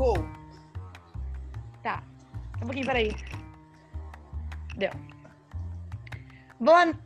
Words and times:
Go! 0.00 0.14
Tá. 1.82 2.02
Um 2.56 2.60
pouquinho, 2.60 2.86
peraí. 2.86 3.14
Deu. 4.74 4.90
Boa. 6.58 6.86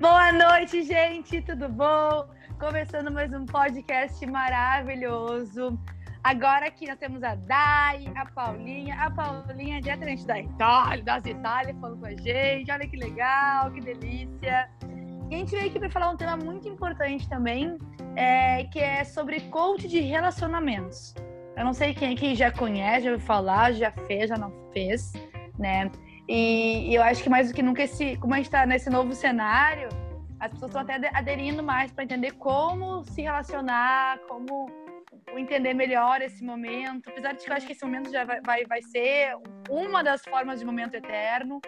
Boa 0.00 0.32
noite, 0.32 0.84
gente. 0.84 1.42
Tudo 1.42 1.68
bom? 1.68 2.26
Começando 2.58 3.10
mais 3.10 3.30
um 3.34 3.44
podcast 3.44 4.24
maravilhoso. 4.24 5.78
Agora 6.22 6.68
aqui 6.68 6.86
nós 6.88 6.98
temos 6.98 7.22
a 7.22 7.34
Dai, 7.34 8.10
a 8.16 8.24
Paulinha, 8.24 8.94
a 8.94 9.10
Paulinha 9.10 9.82
diretamente 9.82 10.26
da 10.26 10.40
Itália, 10.40 11.04
das 11.04 11.26
Itália, 11.26 11.76
falando 11.78 12.00
com 12.00 12.06
a 12.06 12.16
gente. 12.16 12.72
Olha 12.72 12.88
que 12.88 12.96
legal, 12.96 13.70
que 13.70 13.82
delícia. 13.82 14.66
A 15.34 15.36
gente 15.36 15.50
veio 15.50 15.66
aqui 15.66 15.80
para 15.80 15.90
falar 15.90 16.10
um 16.10 16.16
tema 16.16 16.36
muito 16.36 16.68
importante 16.68 17.28
também, 17.28 17.76
é, 18.14 18.62
que 18.72 18.78
é 18.78 19.02
sobre 19.02 19.40
coach 19.50 19.88
de 19.88 19.98
relacionamentos. 19.98 21.12
Eu 21.56 21.64
não 21.64 21.72
sei 21.72 21.92
quem 21.92 22.14
aqui 22.14 22.36
já 22.36 22.52
conhece, 22.52 23.06
já 23.06 23.10
ouviu 23.10 23.26
falar, 23.26 23.72
já 23.72 23.90
fez, 23.90 24.28
já 24.28 24.36
não 24.36 24.52
fez, 24.72 25.12
né? 25.58 25.90
E, 26.28 26.88
e 26.88 26.94
eu 26.94 27.02
acho 27.02 27.20
que 27.20 27.28
mais 27.28 27.48
do 27.48 27.54
que 27.54 27.64
nunca, 27.64 27.82
esse, 27.82 28.16
como 28.18 28.32
a 28.32 28.36
gente 28.36 28.46
está 28.46 28.64
nesse 28.64 28.88
novo 28.88 29.12
cenário, 29.12 29.88
as 30.38 30.52
pessoas 30.52 30.70
estão 30.70 30.82
até 30.82 31.10
aderindo 31.12 31.64
mais 31.64 31.90
para 31.90 32.04
entender 32.04 32.30
como 32.34 33.04
se 33.04 33.22
relacionar, 33.22 34.20
como 34.28 34.70
entender 35.36 35.74
melhor 35.74 36.22
esse 36.22 36.44
momento. 36.44 37.10
Apesar 37.10 37.32
de 37.32 37.44
que 37.44 37.50
eu 37.50 37.54
acho 37.54 37.66
que 37.66 37.72
esse 37.72 37.84
momento 37.84 38.08
já 38.08 38.24
vai, 38.24 38.40
vai, 38.40 38.64
vai 38.66 38.82
ser 38.82 39.34
uma 39.68 40.00
das 40.04 40.22
formas 40.24 40.60
de 40.60 40.64
momento 40.64 40.94
eterno. 40.94 41.60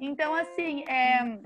Então, 0.00 0.34
assim, 0.34 0.84
é, 0.88 1.38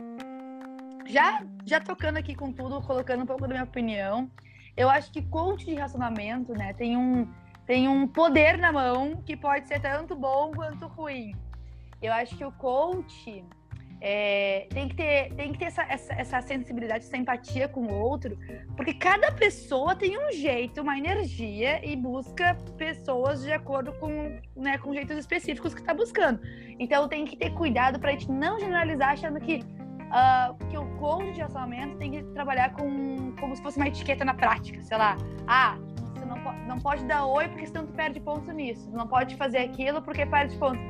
já, 1.06 1.42
já 1.64 1.80
tocando 1.80 2.16
aqui 2.18 2.34
com 2.34 2.52
tudo, 2.52 2.80
colocando 2.82 3.22
um 3.22 3.26
pouco 3.26 3.42
da 3.42 3.48
minha 3.48 3.64
opinião, 3.64 4.30
eu 4.76 4.88
acho 4.88 5.12
que 5.12 5.22
coach 5.22 5.64
de 5.64 5.74
relacionamento, 5.74 6.52
né, 6.52 6.72
tem 6.72 6.96
um, 6.96 7.28
tem 7.66 7.88
um 7.88 8.06
poder 8.06 8.58
na 8.58 8.72
mão 8.72 9.22
que 9.24 9.36
pode 9.36 9.68
ser 9.68 9.80
tanto 9.80 10.14
bom 10.14 10.52
quanto 10.52 10.86
ruim. 10.86 11.34
Eu 12.00 12.12
acho 12.12 12.36
que 12.36 12.44
o 12.44 12.50
coach 12.52 13.44
é, 14.04 14.66
tem 14.70 14.88
que 14.88 14.96
ter, 14.96 15.32
tem 15.34 15.52
que 15.52 15.58
ter 15.60 15.66
essa, 15.66 15.82
essa, 15.82 16.12
essa, 16.14 16.42
sensibilidade, 16.42 17.04
essa 17.04 17.16
empatia 17.16 17.68
com 17.68 17.82
o 17.82 18.00
outro, 18.00 18.36
porque 18.76 18.94
cada 18.94 19.30
pessoa 19.30 19.94
tem 19.94 20.18
um 20.18 20.32
jeito, 20.32 20.82
uma 20.82 20.98
energia 20.98 21.80
e 21.86 21.94
busca 21.94 22.56
pessoas 22.76 23.44
de 23.44 23.52
acordo 23.52 23.92
com, 24.00 24.40
né, 24.56 24.76
com 24.78 24.92
jeitos 24.92 25.16
específicos 25.16 25.72
que 25.72 25.80
está 25.80 25.94
buscando. 25.94 26.40
Então 26.80 27.06
tem 27.06 27.24
que 27.24 27.36
ter 27.36 27.50
cuidado 27.50 28.00
para 28.00 28.08
a 28.08 28.12
gente 28.12 28.28
não 28.28 28.58
generalizar 28.58 29.10
achando 29.10 29.38
que, 29.38 29.60
uh, 30.12 30.54
que 30.66 30.78
o 30.78 30.86
coach 30.98 31.32
de 31.32 31.38
relacionamento 31.38 31.96
tem 31.96 32.10
que 32.12 32.22
trabalhar 32.34 32.72
com 32.74 33.32
como 33.40 33.56
se 33.56 33.62
fosse 33.62 33.78
uma 33.78 33.88
etiqueta 33.88 34.24
na 34.24 34.34
prática, 34.34 34.80
sei 34.82 34.96
lá. 34.96 35.16
Ah, 35.46 35.76
você 36.14 36.24
não, 36.24 36.36
não 36.66 36.78
pode 36.78 37.04
dar 37.04 37.26
oi 37.26 37.48
porque 37.48 37.66
senão 37.66 37.86
tu 37.86 37.92
perde 37.92 38.20
ponto 38.20 38.52
nisso. 38.52 38.90
Não 38.90 39.08
pode 39.08 39.36
fazer 39.36 39.58
aquilo 39.58 40.00
porque 40.02 40.24
perde 40.24 40.56
ponto 40.56 40.80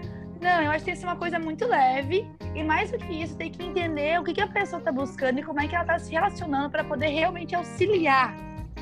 não, 0.43 0.61
eu 0.61 0.73
acho 0.73 0.85
que 0.85 0.91
que 0.91 0.97
ser 0.97 1.07
uma 1.07 1.15
coisa 1.15 1.39
muito 1.39 1.65
leve 1.67 2.29
e 2.53 2.65
mais 2.65 2.91
do 2.91 2.99
que 2.99 3.23
isso, 3.23 3.37
tem 3.37 3.51
que 3.51 3.65
entender 3.65 4.19
o 4.21 4.25
que, 4.25 4.35
que 4.35 4.41
a 4.41 4.49
pessoa 4.49 4.81
está 4.81 4.91
buscando 4.91 5.39
e 5.39 5.43
como 5.43 5.61
é 5.61 5.69
que 5.69 5.75
ela 5.75 5.85
está 5.85 5.99
se 6.01 6.11
relacionando 6.11 6.69
para 6.69 6.83
poder 6.83 7.07
realmente 7.07 7.55
auxiliar, 7.55 8.35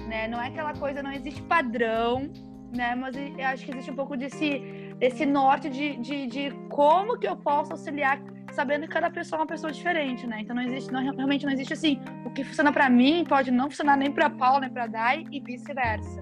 né? 0.08 0.26
Não 0.26 0.40
é 0.40 0.48
aquela 0.48 0.72
coisa, 0.72 1.02
não 1.02 1.12
existe 1.12 1.42
padrão, 1.42 2.30
né? 2.74 2.94
Mas 2.94 3.14
eu 3.14 3.46
acho 3.46 3.64
que 3.66 3.72
existe 3.72 3.90
um 3.90 3.94
pouco 3.94 4.16
desse, 4.16 4.60
desse 4.98 5.26
norte 5.26 5.68
de, 5.68 5.98
de, 5.98 6.26
de 6.26 6.50
como 6.70 7.18
que 7.18 7.28
eu 7.28 7.36
posso 7.36 7.72
auxiliar, 7.72 8.18
sabendo 8.52 8.82
que 8.82 8.92
cada 8.92 9.10
pessoa 9.10 9.38
é 9.38 9.40
uma 9.42 9.46
pessoa 9.46 9.72
diferente, 9.72 10.26
né? 10.26 10.40
Então 10.40 10.54
não 10.54 10.62
existe, 10.62 10.92
não, 10.92 11.00
realmente 11.00 11.44
não 11.44 11.52
existe 11.52 11.72
assim, 11.72 12.00
o 12.24 12.30
que 12.30 12.44
funciona 12.44 12.72
para 12.72 12.88
mim 12.88 13.24
pode 13.24 13.50
não 13.50 13.70
funcionar 13.70 13.96
nem 13.96 14.10
para 14.10 14.28
Paulo, 14.30 14.60
nem 14.60 14.70
para 14.70 14.86
Dai 14.86 15.24
e 15.30 15.40
vice-versa. 15.40 16.20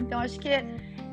Então 0.00 0.20
acho 0.20 0.38
que 0.38 0.50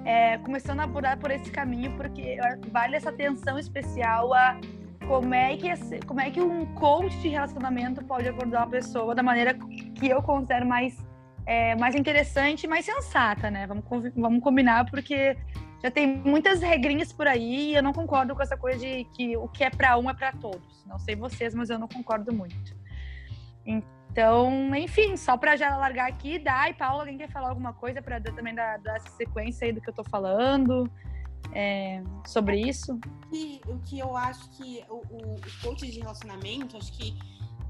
é, 0.05 0.37
começando 0.39 0.81
a 0.81 0.83
abordar 0.83 1.17
por 1.17 1.31
esse 1.31 1.49
caminho, 1.51 1.95
porque 1.95 2.37
vale 2.71 2.95
essa 2.95 3.09
atenção 3.09 3.57
especial 3.57 4.33
a 4.33 4.59
como 5.07 5.33
é 5.33 5.55
que, 5.57 5.67
como 6.05 6.21
é 6.21 6.29
que 6.29 6.41
um 6.41 6.65
coach 6.75 7.17
de 7.19 7.27
relacionamento 7.27 8.03
pode 8.03 8.27
abordar 8.27 8.63
uma 8.63 8.69
pessoa 8.69 9.13
da 9.13 9.23
maneira 9.23 9.53
que 9.53 10.07
eu 10.07 10.21
considero 10.21 10.65
mais, 10.65 10.97
é, 11.45 11.75
mais 11.75 11.95
interessante 11.95 12.67
mais 12.67 12.85
sensata, 12.85 13.51
né? 13.51 13.67
Vamos, 13.67 13.83
vamos 14.15 14.41
combinar, 14.41 14.89
porque 14.89 15.37
já 15.83 15.91
tem 15.91 16.07
muitas 16.07 16.61
regrinhas 16.61 17.11
por 17.11 17.27
aí 17.27 17.71
e 17.71 17.75
eu 17.75 17.83
não 17.83 17.91
concordo 17.91 18.33
com 18.33 18.41
essa 18.41 18.55
coisa 18.55 18.79
de 18.79 19.03
que 19.13 19.35
o 19.35 19.49
que 19.49 19.65
é 19.65 19.69
para 19.69 19.97
um 19.97 20.09
é 20.09 20.13
para 20.13 20.31
todos. 20.31 20.85
Não 20.85 20.97
sei 20.97 21.13
vocês, 21.13 21.53
mas 21.53 21.69
eu 21.69 21.77
não 21.77 21.89
concordo 21.89 22.33
muito. 22.33 22.73
Então, 23.65 24.73
enfim, 24.73 25.17
só 25.17 25.35
para 25.35 25.57
já 25.57 25.75
largar 25.75 26.07
aqui, 26.07 26.39
Dai, 26.39 26.73
Paulo, 26.73 27.01
alguém 27.01 27.17
quer 27.17 27.29
falar 27.29 27.49
alguma 27.49 27.73
coisa 27.73 28.01
para 28.01 28.21
também 28.21 28.55
dar, 28.55 28.79
essa 28.95 29.09
sequência 29.17 29.65
aí 29.65 29.73
do 29.73 29.81
que 29.81 29.89
eu 29.89 29.93
tô 29.93 30.05
falando 30.05 30.89
é, 31.51 32.01
sobre 32.25 32.61
isso? 32.61 32.97
E, 33.33 33.59
o 33.67 33.77
que 33.79 33.99
eu 33.99 34.15
acho 34.15 34.49
que 34.51 34.85
o, 34.87 34.99
o 34.99 35.41
coach 35.61 35.85
de 35.85 35.99
relacionamento, 35.99 36.77
acho 36.77 36.93
que 36.93 37.13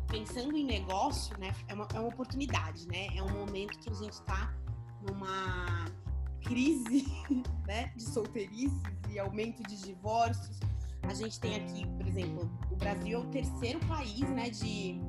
pensando 0.07 0.55
em 0.55 0.65
negócio, 0.65 1.35
né, 1.39 1.51
é 1.67 1.73
uma, 1.73 1.87
é 1.95 1.99
uma 1.99 2.09
oportunidade, 2.09 2.87
né? 2.87 3.07
É 3.15 3.23
um 3.23 3.31
momento 3.31 3.79
que 3.79 3.89
a 3.89 3.93
gente 3.93 4.13
está 4.13 4.53
numa 5.01 5.85
crise, 6.43 7.05
né, 7.65 7.91
de 7.95 8.03
solteirices 8.03 8.81
e 9.09 9.19
aumento 9.19 9.63
de 9.63 9.81
divórcios. 9.81 10.59
A 11.03 11.13
gente 11.13 11.39
tem 11.39 11.55
aqui, 11.55 11.85
por 11.97 12.07
exemplo, 12.07 12.49
o 12.71 12.75
Brasil 12.75 13.17
é 13.17 13.21
o 13.21 13.25
terceiro 13.25 13.79
país, 13.87 14.21
né, 14.29 14.49
de 14.49 15.01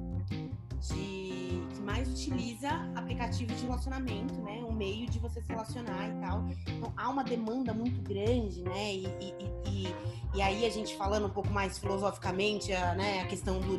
de 0.89 1.63
que 1.75 1.81
mais 1.81 2.07
utiliza 2.09 2.69
aplicativo 2.95 3.55
de 3.55 3.65
relacionamento, 3.65 4.35
né? 4.43 4.63
Um 4.69 4.73
meio 4.73 5.09
de 5.09 5.19
você 5.19 5.41
se 5.41 5.49
relacionar 5.49 6.09
e 6.09 6.21
tal. 6.21 6.45
Então 6.69 6.93
há 6.97 7.09
uma 7.09 7.25
demanda 7.25 7.73
muito 7.73 8.03
grande, 8.03 8.63
né? 8.63 8.95
E, 8.95 9.07
e, 9.21 9.35
e, 9.67 9.95
e 10.35 10.43
aí 10.43 10.67
a 10.67 10.71
gente 10.71 10.95
falando 10.97 11.27
um 11.27 11.31
pouco 11.31 11.51
mais 11.51 11.79
filosoficamente, 11.79 12.73
a, 12.73 12.95
né, 12.95 13.23
a 13.23 13.27
questão 13.27 13.61
do, 13.61 13.79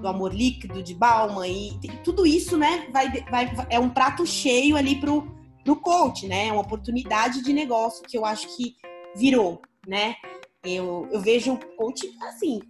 do 0.00 0.08
amor 0.08 0.34
líquido 0.34 0.82
de 0.82 0.94
Bauman 0.94 1.46
e, 1.46 1.78
e 1.82 1.88
tudo 2.04 2.26
isso, 2.26 2.58
né? 2.58 2.86
Vai, 2.92 3.22
vai, 3.30 3.66
é 3.70 3.78
um 3.78 3.88
prato 3.88 4.26
cheio 4.26 4.76
ali 4.76 5.00
pro, 5.00 5.26
pro 5.64 5.76
coach, 5.76 6.26
né? 6.26 6.48
É 6.48 6.52
uma 6.52 6.62
oportunidade 6.62 7.42
de 7.42 7.52
negócio 7.52 8.04
que 8.04 8.16
eu 8.16 8.24
acho 8.24 8.56
que 8.56 8.76
virou, 9.14 9.60
né? 9.86 10.16
Eu, 10.64 11.08
eu 11.10 11.20
vejo 11.20 11.54
o 11.54 11.58
coach 11.76 12.08
assim, 12.22 12.60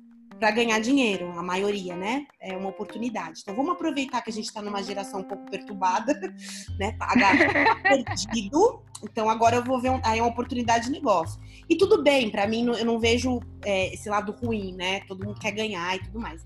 para 0.43 0.51
ganhar 0.51 0.81
dinheiro, 0.81 1.31
a 1.39 1.43
maioria, 1.43 1.95
né? 1.95 2.27
É 2.41 2.57
uma 2.57 2.71
oportunidade. 2.71 3.43
Então 3.43 3.55
vamos 3.55 3.75
aproveitar 3.75 4.23
que 4.23 4.31
a 4.31 4.33
gente 4.33 4.47
está 4.47 4.61
numa 4.61 4.83
geração 4.83 5.21
um 5.21 5.23
pouco 5.23 5.49
perturbada, 5.49 6.19
né? 6.81 6.93
Paga 6.99 7.81
perdido. 7.81 8.83
Então 9.05 9.31
agora 9.31 9.57
eu 9.57 9.65
vou 9.65 9.81
ver 9.81 9.91
um, 9.91 10.01
aí 10.03 10.21
uma 10.21 10.31
oportunidade 10.31 10.87
de 10.87 10.91
negócio. 10.91 11.41
E 11.69 11.77
tudo 11.77 12.03
bem, 12.03 12.29
para 12.29 12.45
mim 12.49 12.67
eu 12.67 12.85
não 12.85 12.99
vejo 12.99 13.41
é, 13.65 13.95
esse 13.95 14.09
lado 14.09 14.33
ruim, 14.33 14.75
né? 14.75 15.01
Todo 15.07 15.25
mundo 15.25 15.39
quer 15.39 15.53
ganhar 15.53 15.95
e 15.95 16.03
tudo 16.03 16.19
mais. 16.19 16.45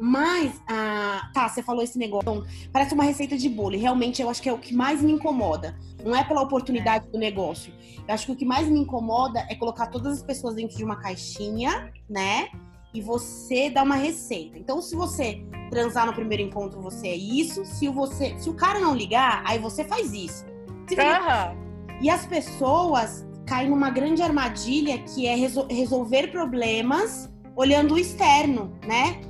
Mas, 0.00 0.60
ah, 0.68 1.30
tá, 1.32 1.48
você 1.48 1.62
falou 1.62 1.82
esse 1.82 1.98
negócio. 1.98 2.22
Então, 2.22 2.44
parece 2.72 2.94
uma 2.94 3.04
receita 3.04 3.36
de 3.36 3.48
bolo. 3.48 3.74
E 3.74 3.78
realmente 3.78 4.20
eu 4.20 4.28
acho 4.28 4.42
que 4.42 4.48
é 4.48 4.52
o 4.52 4.58
que 4.58 4.74
mais 4.74 5.00
me 5.02 5.12
incomoda. 5.12 5.76
Não 6.04 6.14
é 6.14 6.22
pela 6.24 6.42
oportunidade 6.42 7.06
é. 7.06 7.10
do 7.10 7.18
negócio. 7.18 7.72
Eu 8.06 8.14
acho 8.14 8.26
que 8.26 8.32
o 8.32 8.36
que 8.36 8.44
mais 8.44 8.68
me 8.68 8.78
incomoda 8.80 9.46
é 9.48 9.54
colocar 9.54 9.86
todas 9.86 10.18
as 10.18 10.22
pessoas 10.22 10.54
dentro 10.54 10.76
de 10.76 10.84
uma 10.84 10.96
caixinha, 10.96 11.92
né? 12.08 12.48
e 12.94 13.00
você 13.00 13.68
dá 13.68 13.82
uma 13.82 13.96
receita. 13.96 14.56
Então, 14.56 14.80
se 14.80 14.94
você 14.94 15.44
transar 15.68 16.06
no 16.06 16.14
primeiro 16.14 16.44
encontro, 16.44 16.80
você 16.80 17.08
é 17.08 17.16
isso. 17.16 17.64
Se, 17.64 17.88
você, 17.88 18.38
se 18.38 18.48
o 18.48 18.54
cara 18.54 18.78
não 18.78 18.94
ligar, 18.94 19.42
aí 19.44 19.58
você 19.58 19.82
faz 19.82 20.12
isso. 20.12 20.46
Uhum. 20.46 21.98
E 22.00 22.08
as 22.08 22.24
pessoas 22.24 23.26
caem 23.46 23.68
numa 23.68 23.90
grande 23.90 24.22
armadilha 24.22 24.98
que 24.98 25.26
é 25.26 25.34
resol 25.34 25.66
resolver 25.68 26.28
problemas 26.28 27.30
olhando 27.56 27.94
o 27.94 27.98
externo, 27.98 28.78
né? 28.86 29.20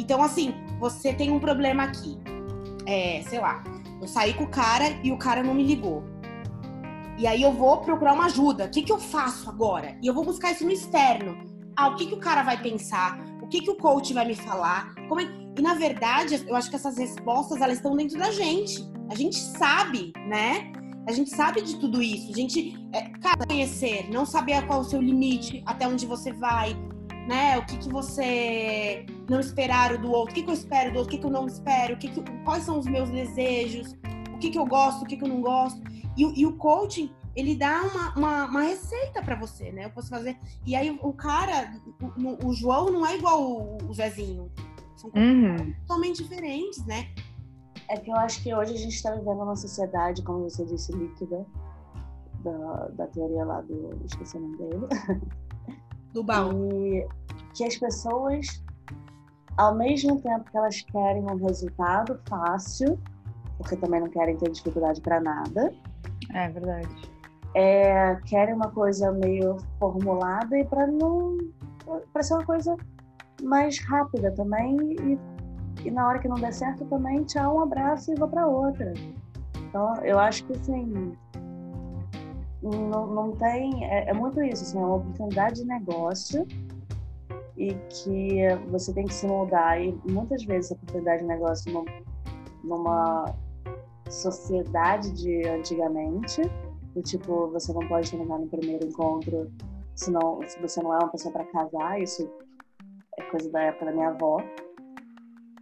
Então, 0.00 0.22
assim, 0.22 0.54
você 0.78 1.12
tem 1.12 1.30
um 1.30 1.38
problema 1.38 1.84
aqui. 1.84 2.18
É, 2.86 3.22
sei 3.28 3.38
lá, 3.38 3.62
eu 4.00 4.08
saí 4.08 4.34
com 4.34 4.44
o 4.44 4.48
cara 4.48 4.88
e 5.04 5.12
o 5.12 5.18
cara 5.18 5.42
não 5.42 5.54
me 5.54 5.64
ligou. 5.64 6.02
E 7.18 7.26
aí 7.26 7.42
eu 7.42 7.52
vou 7.52 7.78
procurar 7.78 8.14
uma 8.14 8.26
ajuda. 8.26 8.64
O 8.64 8.70
que, 8.70 8.82
que 8.82 8.92
eu 8.92 8.98
faço 8.98 9.48
agora? 9.48 9.96
E 10.02 10.06
eu 10.06 10.14
vou 10.14 10.24
buscar 10.24 10.52
isso 10.52 10.64
no 10.64 10.70
externo 10.70 11.50
ah, 11.80 11.88
o 11.88 11.96
que, 11.96 12.06
que 12.06 12.14
o 12.14 12.18
cara 12.18 12.42
vai 12.42 12.60
pensar? 12.60 13.18
O 13.40 13.46
que, 13.46 13.62
que 13.62 13.70
o 13.70 13.74
coach 13.74 14.12
vai 14.12 14.26
me 14.26 14.34
falar? 14.34 14.94
É... 14.98 15.40
E 15.58 15.62
na 15.62 15.74
verdade, 15.74 16.44
eu 16.46 16.54
acho 16.54 16.68
que 16.68 16.76
essas 16.76 16.98
respostas 16.98 17.60
elas 17.60 17.78
estão 17.78 17.96
dentro 17.96 18.18
da 18.18 18.30
gente. 18.30 18.86
A 19.08 19.14
gente 19.14 19.36
sabe, 19.36 20.12
né? 20.28 20.72
A 21.08 21.12
gente 21.12 21.30
sabe 21.30 21.62
de 21.62 21.76
tudo 21.76 22.02
isso. 22.02 22.30
A 22.30 22.34
gente, 22.34 22.76
é, 22.92 23.08
cara, 23.18 23.46
conhecer, 23.46 24.10
não 24.10 24.26
saber 24.26 24.64
qual 24.66 24.80
é 24.80 24.82
o 24.82 24.84
seu 24.84 25.00
limite, 25.00 25.62
até 25.66 25.88
onde 25.88 26.06
você 26.06 26.32
vai, 26.32 26.76
né? 27.26 27.58
O 27.58 27.66
que, 27.66 27.76
que 27.78 27.88
você 27.88 29.06
não 29.28 29.40
esperar 29.40 29.96
do 29.98 30.10
outro, 30.10 30.32
o 30.32 30.34
que, 30.34 30.42
que 30.42 30.50
eu 30.50 30.54
espero 30.54 30.92
do 30.92 30.98
outro, 30.98 31.08
o 31.08 31.16
que, 31.16 31.20
que 31.20 31.26
eu 31.26 31.30
não 31.30 31.46
espero, 31.46 31.94
o 31.94 31.98
que 31.98 32.08
que, 32.08 32.22
quais 32.44 32.64
são 32.64 32.78
os 32.78 32.86
meus 32.86 33.10
desejos, 33.10 33.96
o 34.34 34.38
que, 34.38 34.50
que 34.50 34.58
eu 34.58 34.66
gosto, 34.66 35.02
o 35.02 35.06
que, 35.06 35.16
que 35.16 35.24
eu 35.24 35.28
não 35.28 35.40
gosto. 35.40 35.80
E, 36.16 36.40
e 36.40 36.46
o 36.46 36.56
coaching, 36.56 37.12
ele 37.36 37.54
dá 37.54 37.82
uma, 37.82 38.14
uma, 38.16 38.44
uma 38.46 38.62
receita 38.62 39.22
para 39.22 39.36
você, 39.36 39.70
né? 39.70 39.84
Eu 39.86 39.90
posso 39.90 40.08
fazer. 40.08 40.36
E 40.66 40.74
aí 40.74 40.90
o 41.02 41.12
cara, 41.12 41.72
o, 42.00 42.48
o 42.48 42.52
João 42.52 42.90
não 42.90 43.06
é 43.06 43.16
igual 43.16 43.42
o, 43.42 43.78
o 43.88 43.94
Zezinho. 43.94 44.50
São 44.96 45.10
uhum. 45.14 45.72
totalmente 45.86 46.22
diferentes, 46.22 46.84
né? 46.86 47.08
É 47.88 47.96
que 47.96 48.10
eu 48.10 48.16
acho 48.16 48.42
que 48.42 48.54
hoje 48.54 48.74
a 48.74 48.76
gente 48.76 48.94
está 48.94 49.10
vivendo 49.14 49.42
uma 49.42 49.56
sociedade, 49.56 50.22
como 50.22 50.48
você 50.48 50.64
disse, 50.64 50.92
líquida, 50.92 51.46
da, 52.44 52.88
da 52.88 53.06
teoria 53.06 53.44
lá 53.44 53.60
do. 53.62 54.00
esqueci 54.04 54.36
o 54.36 54.40
nome 54.40 54.56
dele. 54.58 54.86
Do 56.12 56.22
baú. 56.22 56.68
E 56.72 57.06
que 57.54 57.64
as 57.64 57.76
pessoas, 57.76 58.62
ao 59.56 59.74
mesmo 59.74 60.20
tempo 60.20 60.50
que 60.50 60.56
elas 60.56 60.80
querem 60.82 61.22
um 61.24 61.36
resultado 61.36 62.20
fácil, 62.28 62.98
porque 63.58 63.76
também 63.76 64.00
não 64.00 64.08
querem 64.08 64.36
ter 64.36 64.50
dificuldade 64.50 65.00
para 65.00 65.20
nada. 65.20 65.72
É 66.34 66.48
verdade. 66.48 66.88
É, 67.54 68.14
querem 68.26 68.54
uma 68.54 68.70
coisa 68.70 69.10
meio 69.12 69.56
formulada 69.78 70.56
e 70.56 70.64
para 70.64 70.86
não. 70.86 71.36
para 72.12 72.22
ser 72.22 72.34
uma 72.34 72.44
coisa 72.44 72.76
mais 73.42 73.78
rápida 73.80 74.30
também 74.32 74.76
e, 74.92 75.18
e 75.84 75.90
na 75.90 76.06
hora 76.06 76.18
que 76.18 76.28
não 76.28 76.36
der 76.36 76.52
certo 76.52 76.84
também, 76.86 77.24
tchau, 77.24 77.56
um 77.56 77.60
abraço 77.60 78.12
e 78.12 78.14
vou 78.14 78.28
para 78.28 78.46
outra. 78.46 78.92
Então, 79.56 79.94
eu 80.02 80.18
acho 80.18 80.44
que 80.44 80.52
assim, 80.52 81.16
não, 82.62 83.06
não 83.06 83.32
tem. 83.32 83.84
É, 83.84 84.10
é, 84.10 84.12
muito 84.12 84.42
isso, 84.42 84.62
assim, 84.62 84.78
é 84.78 84.80
uma 84.80 84.96
oportunidade 84.96 85.62
de 85.62 85.66
negócio 85.66 86.46
e 87.56 87.74
que 87.88 88.48
você 88.68 88.92
tem 88.92 89.06
que 89.06 89.14
se 89.14 89.26
moldar. 89.26 89.80
E 89.80 89.98
muitas 90.08 90.44
vezes 90.44 90.72
a 90.72 90.74
oportunidade 90.74 91.22
de 91.22 91.28
negócio 91.28 91.84
numa 92.64 93.34
sociedade 94.08 95.12
de 95.12 95.46
antigamente, 95.48 96.42
do 96.94 97.02
tipo, 97.02 97.48
você 97.48 97.72
não 97.72 97.86
pode 97.88 98.10
terminar 98.10 98.38
no 98.38 98.46
primeiro 98.46 98.86
encontro 98.86 99.50
senão, 99.94 100.40
se 100.46 100.60
você 100.60 100.82
não 100.82 100.94
é 100.94 100.98
uma 100.98 101.08
pessoa 101.08 101.32
para 101.32 101.44
casar, 101.44 102.00
isso 102.00 102.30
é 103.18 103.22
coisa 103.24 103.50
da 103.50 103.62
época 103.62 103.86
da 103.86 103.92
minha 103.92 104.08
avó. 104.08 104.42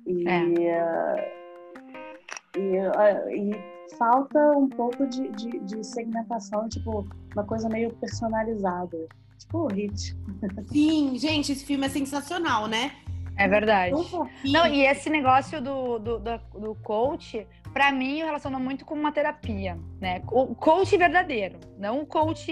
E, 0.06 0.28
é. 0.28 0.44
e, 2.56 2.70
e 3.36 3.77
falta 3.98 4.38
um 4.56 4.68
pouco 4.68 5.06
de, 5.06 5.28
de, 5.30 5.58
de, 5.60 5.84
segmentação, 5.84 6.68
tipo, 6.68 7.06
uma 7.34 7.44
coisa 7.44 7.68
meio 7.68 7.90
personalizada. 7.94 8.96
Tipo 9.38 9.58
o 9.58 9.66
Hit. 9.68 10.16
Sim, 10.70 11.18
gente, 11.18 11.52
esse 11.52 11.64
filme 11.64 11.86
é 11.86 11.88
sensacional, 11.88 12.66
né? 12.66 12.92
É 13.36 13.46
verdade. 13.46 13.94
Não, 14.44 14.66
e 14.66 14.84
esse 14.84 15.08
negócio 15.08 15.60
do, 15.60 15.98
do, 15.98 16.18
do, 16.18 16.38
do 16.58 16.74
coach, 16.82 17.46
para 17.72 17.92
mim, 17.92 18.18
relaciona 18.18 18.58
muito 18.58 18.84
com 18.84 18.94
uma 18.94 19.12
terapia, 19.12 19.78
né? 20.00 20.20
O 20.32 20.56
coach 20.56 20.96
verdadeiro, 20.96 21.56
não 21.78 22.00
o 22.00 22.06
coach, 22.06 22.50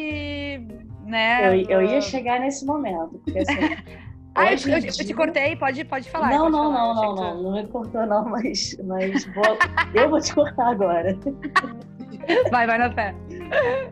né? 1.04 1.48
Eu, 1.48 1.68
eu 1.68 1.82
ia 1.82 2.00
chegar 2.00 2.38
nesse 2.38 2.64
momento, 2.64 3.20
porque 3.24 3.40
assim, 3.40 3.54
Ah, 4.36 4.52
eu, 4.52 4.58
eu, 4.68 4.78
eu, 4.78 4.92
te 4.92 5.14
cortei, 5.14 5.56
pode, 5.56 5.82
pode 5.84 6.10
falar. 6.10 6.30
Não, 6.30 6.50
pode 6.50 6.52
não, 6.52 6.72
falar, 6.72 6.94
não, 6.94 6.94
não, 6.94 7.14
não, 7.14 7.42
não 7.42 7.52
me 7.52 7.66
cortou 7.68 8.06
não, 8.06 8.24
mas, 8.28 8.76
mas 8.84 9.24
vou, 9.34 9.58
eu 9.94 10.10
vou 10.10 10.20
te 10.20 10.34
cortar 10.34 10.68
agora. 10.68 11.16
Vai, 12.50 12.66
vai 12.66 12.76
na 12.76 12.90
fé. 12.90 13.14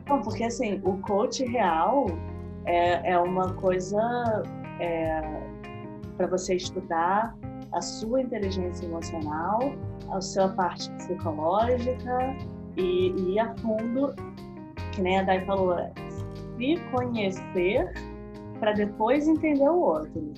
Não, 0.08 0.20
porque 0.22 0.42
assim, 0.42 0.80
o 0.82 0.96
coach 1.02 1.44
real 1.44 2.06
é, 2.64 3.12
é 3.12 3.18
uma 3.18 3.52
coisa 3.54 4.42
é, 4.80 5.22
para 6.16 6.26
você 6.26 6.56
estudar 6.56 7.36
a 7.72 7.80
sua 7.80 8.22
inteligência 8.22 8.86
emocional, 8.86 9.60
a 10.10 10.20
sua 10.20 10.48
parte 10.48 10.90
psicológica 10.92 12.36
e, 12.76 13.10
e 13.10 13.34
ir 13.34 13.38
a 13.38 13.54
fundo, 13.58 14.14
que 14.92 15.02
nem 15.02 15.20
a 15.20 15.22
Dai 15.22 15.44
falou, 15.44 15.76
se 16.56 16.76
conhecer 16.90 17.92
para 18.64 18.72
depois 18.72 19.28
entender 19.28 19.68
o 19.68 19.78
outro. 19.78 20.32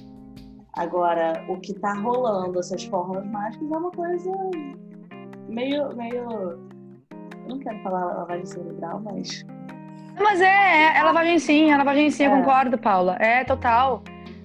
Agora, 0.73 1.45
o 1.49 1.61
que 1.61 1.71
está 1.71 1.95
rolando, 1.95 2.59
essas 2.59 2.85
fórmulas 2.85 3.25
mágicas, 3.27 3.71
é 3.71 3.77
uma 3.77 3.91
coisa 3.93 4.33
meio. 5.49 5.95
meio... 5.97 6.29
Eu 6.29 7.49
não 7.49 7.59
quero 7.61 7.81
falar 7.85 8.05
lavagem 8.05 8.47
cerebral, 8.47 9.01
mas. 9.01 9.47
Mas 10.21 10.41
é, 10.41 10.45
é, 10.45 10.99
é 10.99 11.03
lavagem 11.05 11.39
sim, 11.39 11.71
é 11.71 11.77
lavagem 11.77 12.11
sim, 12.11 12.25
é. 12.25 12.27
eu 12.27 12.33
concordo, 12.33 12.77
Paula. 12.77 13.17
É 13.21 13.45
total. 13.45 14.03